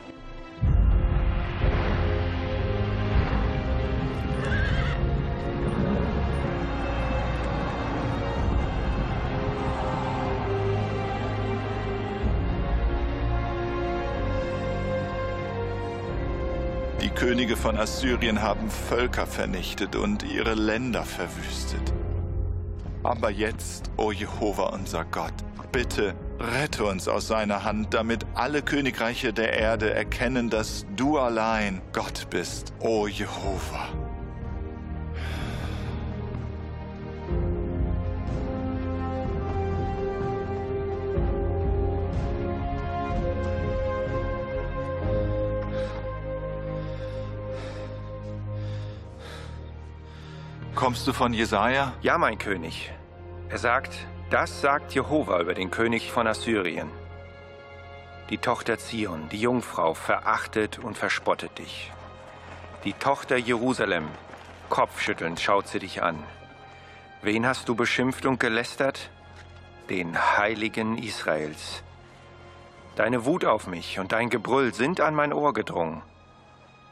Könige 17.23 17.57
von 17.57 17.77
Assyrien 17.79 18.43
haben 18.43 18.68
Völker 18.68 19.29
vernichtet 19.29 19.95
und 19.95 20.25
ihre 20.25 20.55
Länder 20.55 21.05
verwüstet. 21.05 21.95
Aber 23.05 23.31
jetzt, 23.31 23.93
o 23.97 24.11
Jehova 24.11 24.70
unser 24.70 25.05
Gott, 25.05 25.33
bitte 25.70 26.16
rette 26.41 26.85
uns 26.85 27.07
aus 27.07 27.29
seiner 27.29 27.62
Hand, 27.62 27.95
damit 27.95 28.27
alle 28.35 28.61
Königreiche 28.61 29.33
der 29.33 29.53
Erde 29.53 29.95
erkennen, 29.95 30.51
dass 30.51 30.85
du 30.97 31.16
allein 31.16 31.81
Gott 31.93 32.27
bist, 32.29 32.73
o 32.81 33.07
Jehova. 33.07 33.87
Kommst 50.83 51.07
du 51.07 51.12
von 51.12 51.33
Jesaja? 51.33 51.93
Ja, 52.03 52.18
mein 52.18 52.39
König. 52.39 52.91
Er 53.49 53.59
sagt, 53.59 53.95
das 54.30 54.61
sagt 54.61 54.93
Jehova 54.93 55.41
über 55.41 55.55
den 55.55 55.70
König 55.70 56.11
von 56.11 56.26
Assyrien. 56.26 56.89
Die 58.30 58.39
Tochter 58.39 58.78
Zion, 58.78 59.28
die 59.28 59.41
Jungfrau, 59.41 59.95
verachtet 59.95 60.80
und 60.80 60.99
verspottet 60.99 61.57
dich. 61.59 61.93
Die 62.83 62.95
Tochter 62.95 63.37
Jerusalem, 63.37 64.09
kopfschüttelnd 64.70 65.39
schaut 65.39 65.68
sie 65.68 65.78
dich 65.78 66.03
an. 66.03 66.18
Wen 67.22 67.47
hast 67.47 67.68
du 67.68 67.76
beschimpft 67.76 68.26
und 68.26 68.41
gelästert? 68.41 69.11
Den 69.89 70.18
Heiligen 70.37 70.99
Israels. 70.99 71.85
Deine 72.97 73.24
Wut 73.24 73.45
auf 73.45 73.68
mich 73.68 74.01
und 74.01 74.11
dein 74.11 74.30
Gebrüll 74.30 74.74
sind 74.74 75.01
an 75.01 75.14
mein 75.14 75.33
Ohr 75.33 75.53
gedrungen. 75.53 76.03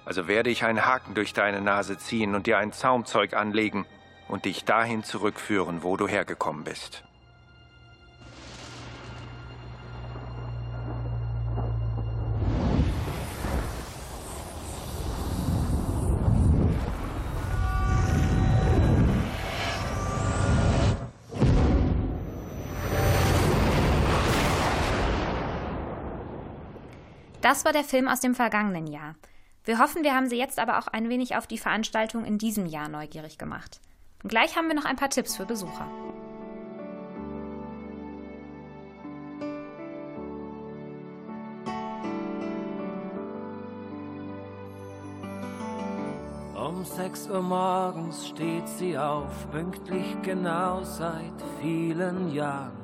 Also 0.04 0.26
werde 0.26 0.50
ich 0.50 0.64
einen 0.64 0.86
Haken 0.86 1.14
durch 1.14 1.32
deine 1.32 1.60
Nase 1.60 1.96
ziehen 1.98 2.34
und 2.34 2.46
dir 2.46 2.58
ein 2.58 2.72
Zaumzeug 2.72 3.34
anlegen 3.34 3.86
und 4.28 4.44
dich 4.44 4.64
dahin 4.64 5.04
zurückführen, 5.04 5.82
wo 5.82 5.96
du 5.96 6.08
hergekommen 6.08 6.64
bist. 6.64 7.04
Das 27.40 27.64
war 27.64 27.72
der 27.72 27.84
Film 27.84 28.06
aus 28.06 28.20
dem 28.20 28.34
vergangenen 28.34 28.86
Jahr. 28.86 29.16
Wir 29.64 29.78
hoffen, 29.78 30.02
wir 30.02 30.14
haben 30.14 30.28
Sie 30.28 30.38
jetzt 30.38 30.58
aber 30.58 30.78
auch 30.78 30.86
ein 30.86 31.10
wenig 31.10 31.36
auf 31.36 31.46
die 31.46 31.58
Veranstaltung 31.58 32.24
in 32.24 32.38
diesem 32.38 32.64
Jahr 32.64 32.88
neugierig 32.88 33.36
gemacht. 33.36 33.80
Und 34.22 34.30
gleich 34.30 34.56
haben 34.56 34.68
wir 34.68 34.74
noch 34.74 34.86
ein 34.86 34.96
paar 34.96 35.10
Tipps 35.10 35.36
für 35.36 35.44
Besucher. 35.44 35.86
Um 46.54 46.84
sechs 46.84 47.28
Uhr 47.28 47.42
morgens 47.42 48.28
steht 48.28 48.66
sie 48.66 48.96
auf, 48.96 49.50
pünktlich 49.50 50.16
genau 50.22 50.82
seit 50.82 51.34
vielen 51.60 52.32
Jahren. 52.32 52.79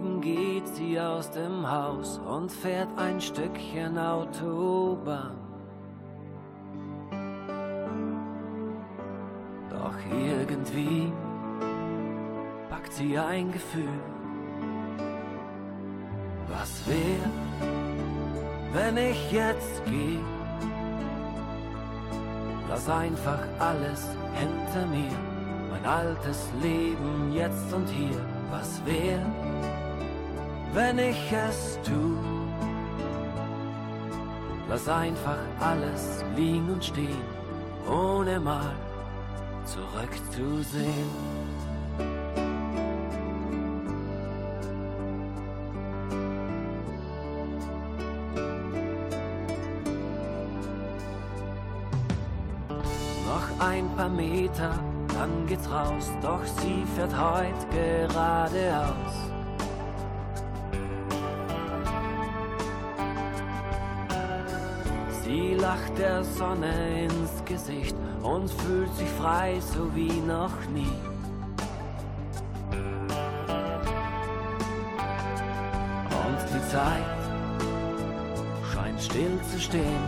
Sieben 0.00 0.20
geht 0.22 0.66
sie 0.68 0.98
aus 0.98 1.30
dem 1.30 1.70
Haus 1.70 2.18
und 2.18 2.50
fährt 2.50 2.88
ein 2.96 3.20
Stückchen 3.20 3.98
Autobahn. 3.98 5.36
Doch 9.68 9.94
irgendwie 10.10 11.12
packt 12.70 12.92
sie 12.94 13.18
ein 13.18 13.52
Gefühl. 13.52 14.00
Was 16.48 16.82
wär, 16.88 17.20
wenn 18.72 18.96
ich 18.96 19.32
jetzt 19.32 19.84
geh? 19.84 20.18
Lass 22.70 22.88
einfach 22.88 23.40
alles 23.58 24.08
hinter 24.34 24.86
mir, 24.86 25.12
mein 25.70 25.84
altes 25.84 26.48
Leben 26.62 27.32
jetzt 27.34 27.72
und 27.74 27.88
hier. 27.88 28.20
Was 28.50 28.84
wär, 28.84 29.20
wenn 30.72 30.98
ich 30.98 31.32
es 31.32 31.78
tu? 31.82 32.16
Lass 34.68 34.88
einfach 34.88 35.38
alles 35.58 36.24
liegen 36.36 36.70
und 36.70 36.84
stehen, 36.84 37.24
ohne 37.88 38.38
mal 38.38 38.74
zurückzusehen. 39.64 41.39
Lacht 65.70 65.98
der 65.98 66.24
Sonne 66.24 67.04
ins 67.04 67.44
Gesicht 67.44 67.94
und 68.22 68.50
fühlt 68.50 68.92
sich 68.96 69.08
frei, 69.20 69.60
so 69.72 69.82
wie 69.94 70.20
noch 70.36 70.56
nie. 70.74 70.96
Und 76.24 76.40
die 76.52 76.64
Zeit 76.74 77.20
scheint 78.72 79.00
still 79.00 79.38
zu 79.52 79.60
stehen. 79.60 80.04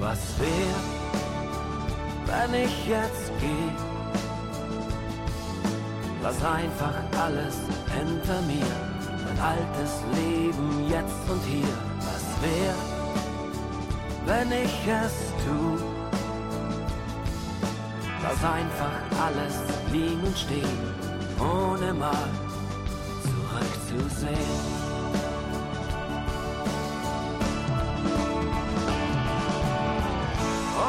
Was 0.00 0.20
wär, 0.38 0.76
wenn 2.28 2.52
ich 2.64 2.76
jetzt 2.86 3.32
geh? 3.40 3.70
Lass 6.22 6.44
einfach 6.44 6.96
alles 7.24 7.56
hinter 7.96 8.40
mir, 8.52 8.72
mein 9.24 9.38
altes 9.52 9.92
Leben 10.14 10.68
jetzt 10.90 11.24
und 11.30 11.42
hier. 11.44 11.74
Was 12.00 12.24
wär, 12.42 12.93
wenn 14.26 14.52
ich 14.52 14.86
es 14.86 15.14
tu? 15.44 15.78
Lass 18.22 18.42
einfach 18.42 18.98
alles 19.26 19.56
liegen 19.92 20.22
und 20.22 20.38
stehen, 20.38 20.82
ohne 21.38 21.92
mal 21.92 22.28
zurückzusehen. 23.22 24.84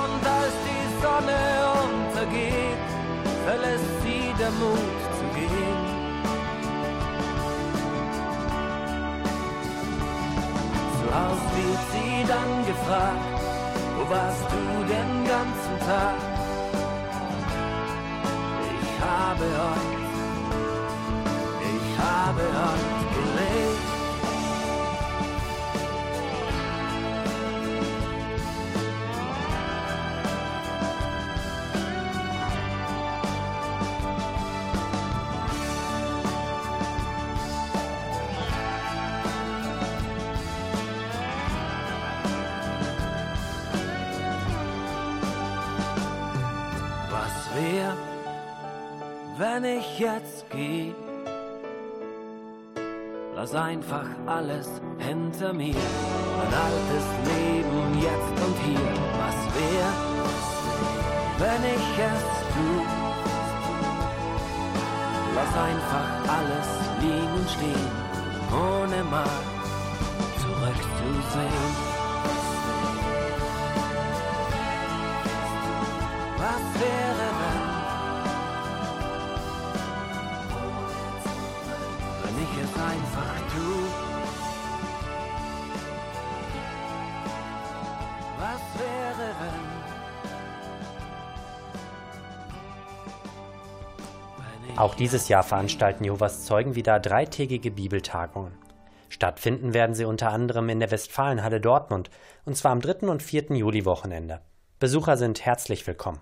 Und 0.02 0.22
als 0.42 0.56
die 0.68 0.86
Sonne 1.02 1.40
untergeht, 1.84 2.88
verlässt 3.46 4.02
sie 4.04 4.34
der 4.40 4.52
Mut 4.52 5.05
wird 11.56 11.84
sie 11.94 12.28
dann 12.28 12.52
gefragt, 12.66 13.26
wo 13.96 14.04
warst 14.10 14.46
du 14.54 14.64
den 14.94 15.12
ganzen 15.34 15.76
Tag? 15.88 16.18
Ich 18.72 18.94
habe 19.02 19.46
heute, 19.64 19.96
ich 21.74 21.88
habe 21.98 22.44
heute 22.60 22.95
jetzt 50.00 50.46
geh? 50.50 50.94
Lass 53.36 53.54
einfach 53.54 54.08
alles 54.26 54.70
hinter 54.98 55.54
mir, 55.54 55.76
mein 56.38 56.54
altes 56.68 57.06
Leben 57.26 58.00
jetzt 58.00 58.36
und 58.46 58.58
hier. 58.66 58.94
Was 59.20 59.40
wär, 59.56 59.88
wenn 61.40 61.64
ich 61.76 61.88
es 62.00 62.24
tu? 62.54 62.70
Lass 65.36 65.54
einfach 65.70 66.10
alles 66.38 66.70
liegen 67.02 67.46
stehen, 67.50 67.92
ohne 68.52 69.04
mal 69.04 69.38
zurückzusehen. 70.40 72.05
Auch 94.78 94.94
dieses 94.94 95.30
Jahr 95.30 95.44
veranstalten 95.44 96.04
Jehovas 96.04 96.44
Zeugen 96.44 96.76
wieder 96.76 97.00
dreitägige 97.00 97.72
Bibeltagungen. 97.72 98.52
Stattfinden 99.08 99.74
werden 99.74 99.96
sie 99.96 100.04
unter 100.04 100.32
anderem 100.32 100.68
in 100.68 100.82
der 100.82 100.92
Westfalenhalle 100.92 101.62
Dortmund, 101.62 102.10
und 102.44 102.58
zwar 102.58 102.74
am 102.74 102.82
3. 102.82 103.08
und 103.08 103.24
4. 103.24 103.56
Juli-Wochenende. 103.56 104.42
Besucher 104.80 105.16
sind 105.16 105.46
herzlich 105.46 105.88
willkommen. 105.88 106.20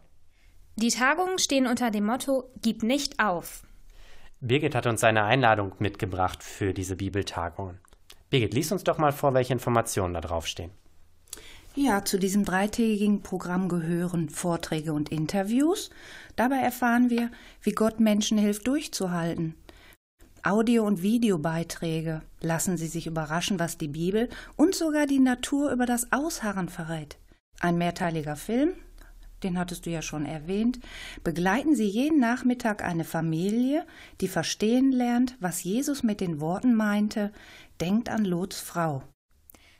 Die 0.75 0.89
Tagungen 0.89 1.39
stehen 1.39 1.65
unter 1.65 1.89
dem 1.89 2.05
Motto 2.05 2.51
Gib 2.61 2.83
nicht 2.83 3.19
auf. 3.19 3.63
Birgit 4.39 4.75
hat 4.75 4.85
uns 4.85 5.03
eine 5.03 5.23
Einladung 5.23 5.73
mitgebracht 5.79 6.43
für 6.43 6.73
diese 6.73 6.95
Bibeltagungen. 6.95 7.79
Birgit, 8.29 8.53
lies 8.53 8.71
uns 8.71 8.83
doch 8.83 8.99
mal 8.99 9.13
vor, 9.13 9.33
welche 9.33 9.53
Informationen 9.53 10.13
da 10.13 10.21
draufstehen. 10.21 10.71
Ja, 11.75 12.05
zu 12.05 12.19
diesem 12.19 12.45
dreitägigen 12.45 13.23
Programm 13.23 13.67
gehören 13.67 14.29
Vorträge 14.29 14.93
und 14.93 15.09
Interviews. 15.09 15.89
Dabei 16.35 16.57
erfahren 16.57 17.09
wir, 17.09 17.29
wie 17.61 17.71
Gott 17.71 17.99
Menschen 17.99 18.37
hilft, 18.37 18.67
durchzuhalten. 18.67 19.55
Audio- 20.43 20.85
und 20.85 21.01
Videobeiträge 21.01 22.21
lassen 22.41 22.75
Sie 22.77 22.87
sich 22.87 23.07
überraschen, 23.07 23.59
was 23.59 23.77
die 23.77 23.87
Bibel 23.87 24.29
und 24.57 24.75
sogar 24.75 25.05
die 25.05 25.19
Natur 25.19 25.71
über 25.71 25.85
das 25.85 26.11
Ausharren 26.11 26.67
verrät. 26.67 27.17
Ein 27.61 27.77
mehrteiliger 27.77 28.35
Film, 28.35 28.73
den 29.43 29.57
hattest 29.57 29.85
du 29.85 29.89
ja 29.89 30.01
schon 30.01 30.25
erwähnt, 30.25 30.79
begleiten 31.23 31.75
Sie 31.75 31.87
jeden 31.87 32.19
Nachmittag 32.19 32.83
eine 32.83 33.03
Familie, 33.03 33.85
die 34.21 34.27
verstehen 34.27 34.91
lernt, 34.91 35.37
was 35.39 35.63
Jesus 35.63 36.03
mit 36.03 36.19
den 36.19 36.41
Worten 36.41 36.73
meinte, 36.73 37.31
denkt 37.79 38.09
an 38.09 38.25
Lots 38.25 38.59
Frau. 38.59 39.03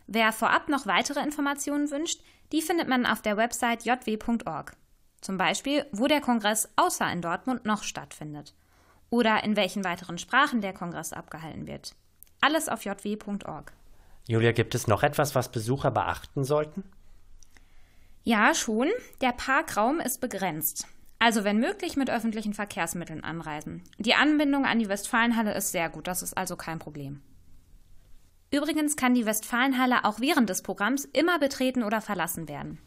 Wer 0.07 0.31
vorab 0.31 0.69
noch 0.69 0.85
weitere 0.85 1.21
Informationen 1.21 1.91
wünscht, 1.91 2.21
die 2.51 2.61
findet 2.61 2.87
man 2.87 3.05
auf 3.05 3.21
der 3.21 3.35
Website 3.35 3.85
jw.org. 3.85 4.75
Zum 5.23 5.37
Beispiel, 5.37 5.85
wo 5.93 6.07
der 6.07 6.19
Kongress 6.19 6.67
außer 6.75 7.09
in 7.09 7.21
Dortmund 7.21 7.65
noch 7.65 7.83
stattfindet. 7.83 8.53
oder 9.09 9.43
in 9.43 9.55
welchen 9.55 9.83
weiteren 9.83 10.17
Sprachen 10.17 10.59
der 10.59 10.73
Kongress 10.73 11.13
abgehalten 11.13 11.67
wird. 11.67 11.93
Alles 12.41 12.67
auf 12.67 12.83
jw.org. 12.83 13.71
Julia, 14.27 14.51
gibt 14.53 14.73
es 14.73 14.87
noch 14.87 15.03
etwas, 15.03 15.35
was 15.35 15.51
Besucher 15.51 15.91
beachten 15.91 16.43
sollten? 16.43 16.83
Ja, 18.23 18.55
schon. 18.55 18.89
Der 19.21 19.31
Parkraum 19.31 19.99
ist 19.99 20.19
begrenzt. 20.19 20.87
Also 21.19 21.43
wenn 21.43 21.59
möglich 21.59 21.95
mit 21.95 22.09
öffentlichen 22.09 22.55
Verkehrsmitteln 22.55 23.23
anreisen. 23.23 23.83
Die 23.99 24.15
Anbindung 24.15 24.65
an 24.65 24.79
die 24.79 24.89
Westfalenhalle 24.89 25.53
ist 25.53 25.71
sehr 25.71 25.89
gut, 25.89 26.07
das 26.07 26.23
ist 26.23 26.35
also 26.35 26.55
kein 26.55 26.79
Problem. 26.79 27.21
Übrigens 28.51 28.95
kann 28.95 29.13
die 29.13 29.27
Westfalenhalle 29.27 30.05
auch 30.05 30.19
während 30.19 30.49
des 30.49 30.63
Programms 30.63 31.05
immer 31.05 31.37
betreten 31.37 31.83
oder 31.83 32.01
verlassen 32.01 32.49
werden. 32.49 32.79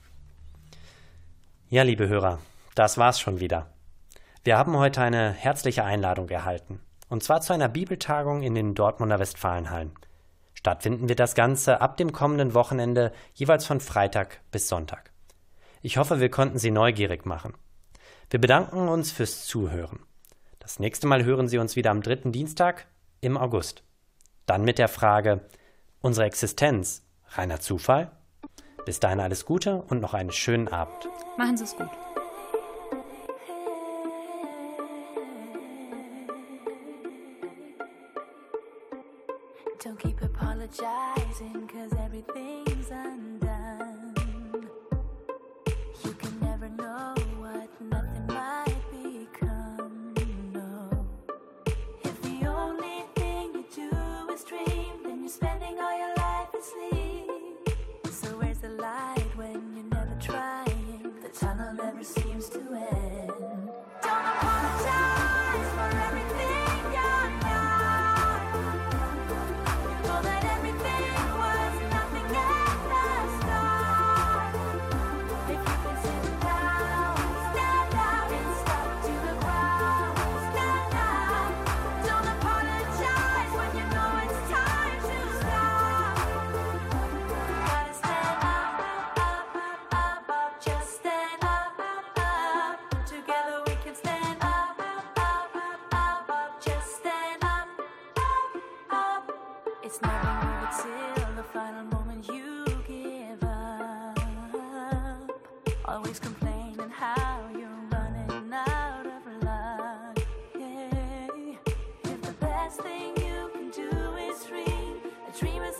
Ja, 1.68 1.82
liebe 1.82 2.06
Hörer, 2.06 2.38
das 2.76 2.96
war's 2.96 3.18
schon 3.18 3.40
wieder. 3.40 3.72
Wir 4.44 4.56
haben 4.56 4.78
heute 4.78 5.02
eine 5.02 5.32
herzliche 5.32 5.82
Einladung 5.82 6.28
erhalten. 6.28 6.80
Und 7.08 7.24
zwar 7.24 7.40
zu 7.40 7.52
einer 7.52 7.68
Bibeltagung 7.68 8.44
in 8.44 8.54
den 8.54 8.76
Dortmunder 8.76 9.18
Westfalenhallen. 9.18 9.90
Stattfinden 10.54 11.08
wird 11.08 11.18
das 11.18 11.34
Ganze 11.34 11.80
ab 11.80 11.96
dem 11.96 12.12
kommenden 12.12 12.54
Wochenende 12.54 13.10
jeweils 13.34 13.66
von 13.66 13.80
Freitag 13.80 14.42
bis 14.52 14.68
Sonntag. 14.68 15.10
Ich 15.82 15.96
hoffe, 15.96 16.20
wir 16.20 16.30
konnten 16.30 16.60
Sie 16.60 16.70
neugierig 16.70 17.26
machen. 17.26 17.54
Wir 18.30 18.40
bedanken 18.40 18.86
uns 18.88 19.10
fürs 19.10 19.44
Zuhören. 19.44 19.98
Das 20.60 20.78
nächste 20.78 21.08
Mal 21.08 21.24
hören 21.24 21.48
Sie 21.48 21.58
uns 21.58 21.74
wieder 21.74 21.90
am 21.90 22.00
dritten 22.00 22.30
Dienstag 22.30 22.86
im 23.20 23.36
August. 23.36 23.82
Dann 24.46 24.62
mit 24.62 24.78
der 24.78 24.88
Frage, 24.88 25.40
unsere 26.00 26.26
Existenz, 26.28 27.02
reiner 27.30 27.58
Zufall? 27.58 28.15
Bis 28.86 29.00
dahin 29.00 29.18
alles 29.18 29.44
Gute 29.44 29.82
und 29.88 30.00
noch 30.00 30.14
einen 30.14 30.30
schönen 30.30 30.68
Abend. 30.68 31.08
Machen 31.36 31.56
Sie 31.56 31.64
es 31.64 31.76
gut. 31.76 31.90
Don't 39.84 39.98
keep 39.98 40.22
apologizing, 40.22 41.68
cause 41.68 41.92
everything's 41.98 42.90
undone. 42.90 43.65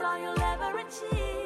All 0.01 0.18
you'll 0.18 0.40
ever 0.40 0.78
achieve. 0.78 1.45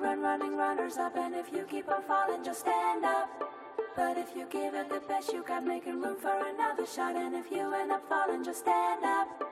Run, 0.00 0.20
running, 0.20 0.56
runners 0.56 0.96
up. 0.96 1.16
And 1.16 1.34
if 1.34 1.52
you 1.52 1.64
keep 1.64 1.88
on 1.90 2.02
falling, 2.02 2.44
just 2.44 2.60
stand 2.60 3.04
up. 3.04 3.28
But 3.96 4.16
if 4.16 4.34
you 4.36 4.46
give 4.50 4.74
it 4.74 4.88
the 4.88 5.00
best 5.08 5.32
you 5.32 5.42
got, 5.46 5.64
making 5.64 6.00
room 6.00 6.16
for 6.20 6.46
another 6.54 6.86
shot. 6.86 7.16
And 7.16 7.34
if 7.34 7.50
you 7.50 7.74
end 7.74 7.92
up 7.92 8.08
falling, 8.08 8.44
just 8.44 8.60
stand 8.60 9.04
up. 9.04 9.47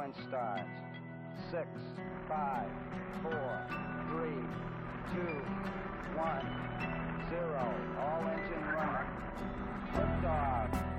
Sequence 0.00 0.16
starts. 0.28 0.62
Six, 1.50 1.68
five, 2.28 2.70
four, 3.22 3.66
three, 4.08 4.40
two, 5.12 5.36
one, 6.16 6.46
zero. 7.28 7.74
All 7.98 8.26
engine 8.28 8.64
running. 8.74 9.10
Liftoff. 9.94 10.89